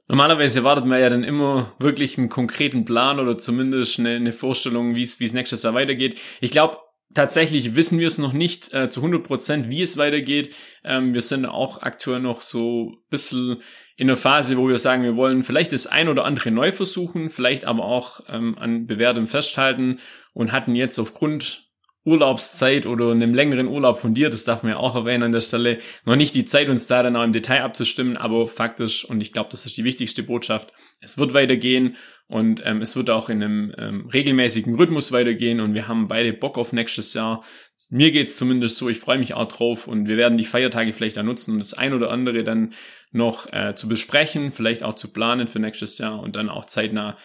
Normalerweise 0.08 0.60
erwartet 0.60 0.84
man 0.84 1.00
ja 1.00 1.08
dann 1.08 1.24
immer 1.24 1.74
wirklich 1.78 2.18
einen 2.18 2.28
konkreten 2.28 2.84
Plan 2.84 3.20
oder 3.20 3.38
zumindest 3.38 3.98
eine, 3.98 4.16
eine 4.16 4.32
Vorstellung, 4.32 4.94
wie 4.94 5.04
es 5.04 5.20
wie 5.20 5.24
es 5.24 5.32
nächstes 5.32 5.62
Jahr 5.62 5.74
weitergeht. 5.74 6.20
Ich 6.40 6.50
glaube, 6.50 6.78
tatsächlich 7.14 7.76
wissen 7.76 7.98
wir 7.98 8.08
es 8.08 8.18
noch 8.18 8.32
nicht 8.32 8.72
äh, 8.74 8.88
zu 8.88 9.00
100 9.00 9.22
Prozent, 9.22 9.70
wie 9.70 9.82
es 9.82 9.96
weitergeht. 9.96 10.54
Ähm, 10.84 11.14
wir 11.14 11.22
sind 11.22 11.46
auch 11.46 11.82
aktuell 11.82 12.20
noch 12.20 12.42
so 12.42 12.90
ein 12.90 12.96
bisschen 13.10 13.62
in 13.96 14.06
der 14.06 14.16
Phase, 14.16 14.56
wo 14.56 14.68
wir 14.68 14.78
sagen, 14.78 15.02
wir 15.02 15.16
wollen 15.16 15.44
vielleicht 15.44 15.72
das 15.72 15.86
ein 15.86 16.08
oder 16.08 16.24
andere 16.24 16.50
neu 16.50 16.72
versuchen, 16.72 17.30
vielleicht 17.30 17.64
aber 17.64 17.84
auch 17.84 18.20
ähm, 18.28 18.56
an 18.58 18.86
bewährtem 18.86 19.28
festhalten 19.28 20.00
und 20.32 20.52
hatten 20.52 20.74
jetzt 20.74 20.98
aufgrund 20.98 21.61
Urlaubszeit 22.04 22.86
oder 22.86 23.12
einem 23.12 23.34
längeren 23.34 23.68
Urlaub 23.68 24.00
von 24.00 24.12
dir, 24.12 24.28
das 24.28 24.44
darf 24.44 24.62
man 24.62 24.72
ja 24.72 24.78
auch 24.78 24.96
erwähnen 24.96 25.22
an 25.22 25.32
der 25.32 25.40
Stelle, 25.40 25.78
noch 26.04 26.16
nicht 26.16 26.34
die 26.34 26.44
Zeit, 26.44 26.68
uns 26.68 26.86
da 26.86 27.02
dann 27.02 27.14
auch 27.14 27.22
im 27.22 27.32
Detail 27.32 27.62
abzustimmen, 27.62 28.16
aber 28.16 28.48
faktisch, 28.48 29.04
und 29.04 29.20
ich 29.20 29.32
glaube, 29.32 29.50
das 29.50 29.66
ist 29.66 29.76
die 29.76 29.84
wichtigste 29.84 30.24
Botschaft, 30.24 30.72
es 31.00 31.16
wird 31.16 31.32
weitergehen 31.32 31.96
und 32.26 32.60
ähm, 32.64 32.82
es 32.82 32.96
wird 32.96 33.08
auch 33.10 33.28
in 33.28 33.42
einem 33.42 33.74
ähm, 33.78 34.06
regelmäßigen 34.12 34.74
Rhythmus 34.74 35.12
weitergehen 35.12 35.60
und 35.60 35.74
wir 35.74 35.86
haben 35.86 36.08
beide 36.08 36.32
Bock 36.32 36.58
auf 36.58 36.72
nächstes 36.72 37.14
Jahr. 37.14 37.44
Mir 37.88 38.10
geht's 38.10 38.36
zumindest 38.36 38.78
so, 38.78 38.88
ich 38.88 38.98
freue 38.98 39.18
mich 39.18 39.34
auch 39.34 39.46
drauf 39.46 39.86
und 39.86 40.08
wir 40.08 40.16
werden 40.16 40.38
die 40.38 40.44
Feiertage 40.44 40.92
vielleicht 40.92 41.18
auch 41.18 41.22
nutzen, 41.22 41.52
um 41.52 41.58
das 41.58 41.74
ein 41.74 41.92
oder 41.92 42.10
andere 42.10 42.42
dann 42.42 42.72
noch 43.12 43.52
äh, 43.52 43.74
zu 43.76 43.86
besprechen, 43.86 44.50
vielleicht 44.50 44.82
auch 44.82 44.94
zu 44.94 45.08
planen 45.08 45.46
für 45.46 45.60
nächstes 45.60 45.98
Jahr 45.98 46.20
und 46.20 46.34
dann 46.34 46.48
auch 46.48 46.64
zeitnah 46.64 47.16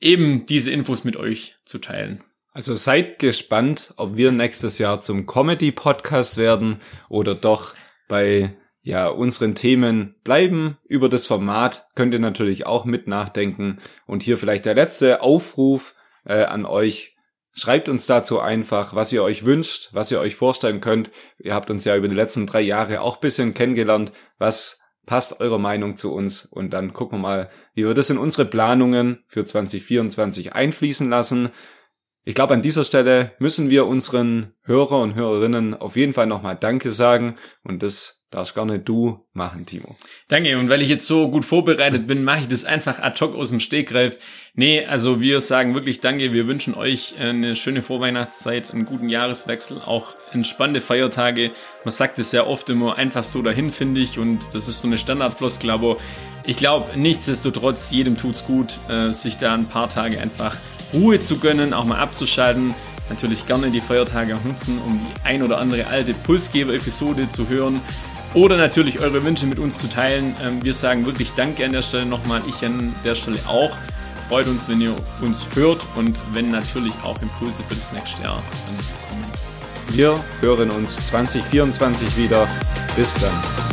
eben 0.00 0.44
diese 0.44 0.72
Infos 0.72 1.04
mit 1.04 1.16
euch 1.16 1.54
zu 1.64 1.78
teilen. 1.78 2.22
Also 2.56 2.72
seid 2.72 3.18
gespannt, 3.18 3.92
ob 3.98 4.16
wir 4.16 4.32
nächstes 4.32 4.78
Jahr 4.78 5.02
zum 5.02 5.26
Comedy-Podcast 5.26 6.38
werden 6.38 6.80
oder 7.10 7.34
doch 7.34 7.74
bei 8.08 8.56
ja, 8.80 9.08
unseren 9.08 9.54
Themen 9.54 10.14
bleiben. 10.24 10.78
Über 10.88 11.10
das 11.10 11.26
Format 11.26 11.86
könnt 11.94 12.14
ihr 12.14 12.18
natürlich 12.18 12.64
auch 12.64 12.86
mit 12.86 13.08
nachdenken. 13.08 13.76
Und 14.06 14.22
hier 14.22 14.38
vielleicht 14.38 14.64
der 14.64 14.74
letzte 14.74 15.20
Aufruf 15.20 15.94
äh, 16.24 16.44
an 16.44 16.64
euch. 16.64 17.18
Schreibt 17.52 17.90
uns 17.90 18.06
dazu 18.06 18.40
einfach, 18.40 18.94
was 18.94 19.12
ihr 19.12 19.22
euch 19.22 19.44
wünscht, 19.44 19.90
was 19.92 20.10
ihr 20.10 20.18
euch 20.18 20.34
vorstellen 20.34 20.80
könnt. 20.80 21.10
Ihr 21.38 21.52
habt 21.52 21.68
uns 21.68 21.84
ja 21.84 21.94
über 21.94 22.08
die 22.08 22.14
letzten 22.14 22.46
drei 22.46 22.62
Jahre 22.62 23.02
auch 23.02 23.18
bisschen 23.18 23.52
kennengelernt. 23.52 24.14
Was 24.38 24.80
passt 25.04 25.40
eure 25.40 25.60
Meinung 25.60 25.94
zu 25.94 26.10
uns? 26.14 26.46
Und 26.46 26.70
dann 26.70 26.94
gucken 26.94 27.18
wir 27.18 27.22
mal, 27.22 27.50
wie 27.74 27.84
wir 27.84 27.92
das 27.92 28.08
in 28.08 28.16
unsere 28.16 28.46
Planungen 28.46 29.24
für 29.26 29.44
2024 29.44 30.54
einfließen 30.54 31.10
lassen. 31.10 31.50
Ich 32.28 32.34
glaube, 32.34 32.54
an 32.54 32.60
dieser 32.60 32.82
Stelle 32.82 33.30
müssen 33.38 33.70
wir 33.70 33.86
unseren 33.86 34.52
Hörer 34.64 34.98
und 34.98 35.14
Hörerinnen 35.14 35.74
auf 35.74 35.94
jeden 35.94 36.12
Fall 36.12 36.26
nochmal 36.26 36.56
Danke 36.56 36.90
sagen 36.90 37.36
und 37.62 37.84
das 37.84 38.24
darfst 38.30 38.56
nicht 38.56 38.88
du 38.88 39.24
machen, 39.32 39.64
Timo. 39.64 39.94
Danke. 40.26 40.58
Und 40.58 40.68
weil 40.68 40.82
ich 40.82 40.88
jetzt 40.88 41.06
so 41.06 41.30
gut 41.30 41.44
vorbereitet 41.44 42.08
bin, 42.08 42.24
mache 42.24 42.40
ich 42.40 42.48
das 42.48 42.64
einfach 42.64 42.98
ad 42.98 43.24
hoc 43.24 43.36
aus 43.36 43.50
dem 43.50 43.60
Stegreif. 43.60 44.18
Nee, 44.54 44.84
also 44.84 45.20
wir 45.20 45.40
sagen 45.40 45.74
wirklich 45.74 46.00
Danke. 46.00 46.32
Wir 46.32 46.48
wünschen 46.48 46.74
euch 46.74 47.14
eine 47.20 47.54
schöne 47.54 47.80
Vorweihnachtszeit, 47.80 48.74
einen 48.74 48.86
guten 48.86 49.08
Jahreswechsel, 49.08 49.80
auch 49.80 50.16
entspannte 50.32 50.80
Feiertage. 50.80 51.52
Man 51.84 51.92
sagt 51.92 52.18
es 52.18 52.32
ja 52.32 52.44
oft 52.44 52.68
immer 52.68 52.96
einfach 52.96 53.22
so 53.22 53.40
dahin, 53.40 53.70
finde 53.70 54.00
ich. 54.00 54.18
Und 54.18 54.52
das 54.52 54.66
ist 54.66 54.80
so 54.80 54.88
eine 54.88 54.98
Standardfloskel. 54.98 55.70
Aber 55.70 55.96
ich 56.42 56.56
glaube, 56.56 56.98
nichtsdestotrotz, 56.98 57.92
jedem 57.92 58.16
tut's 58.16 58.44
gut, 58.44 58.80
äh, 58.88 59.12
sich 59.12 59.36
da 59.36 59.54
ein 59.54 59.68
paar 59.68 59.88
Tage 59.88 60.20
einfach 60.20 60.56
Ruhe 60.92 61.20
zu 61.20 61.38
gönnen, 61.38 61.72
auch 61.72 61.84
mal 61.84 61.98
abzuschalten. 61.98 62.74
Natürlich 63.08 63.46
gerne 63.46 63.70
die 63.70 63.80
Feiertage 63.80 64.36
nutzen, 64.44 64.80
um 64.84 64.98
die 64.98 65.26
ein 65.26 65.42
oder 65.42 65.58
andere 65.58 65.86
alte 65.86 66.12
Pulsgeber-Episode 66.12 67.30
zu 67.30 67.48
hören 67.48 67.80
oder 68.34 68.56
natürlich 68.56 69.00
eure 69.00 69.24
Wünsche 69.24 69.46
mit 69.46 69.58
uns 69.58 69.78
zu 69.78 69.88
teilen. 69.88 70.36
Ähm, 70.44 70.62
wir 70.62 70.74
sagen 70.74 71.06
wirklich 71.06 71.32
Danke 71.32 71.64
an 71.64 71.72
der 71.72 71.82
Stelle 71.82 72.06
nochmal, 72.06 72.42
ich 72.48 72.64
an 72.64 72.94
der 73.04 73.14
Stelle 73.14 73.38
auch. 73.46 73.70
Freut 74.28 74.46
uns, 74.48 74.68
wenn 74.68 74.80
ihr 74.80 74.94
uns 75.22 75.38
hört 75.54 75.80
und 75.94 76.16
wenn 76.32 76.50
natürlich 76.50 76.92
auch 77.02 77.20
Impulse 77.22 77.62
für 77.66 77.74
das 77.74 77.92
nächste 77.92 78.22
Jahr 78.22 78.42
kommen. 79.08 79.24
Wir 79.90 80.18
hören 80.40 80.70
uns 80.70 81.06
2024 81.06 82.16
wieder. 82.18 82.46
Bis 82.96 83.14
dann. 83.14 83.65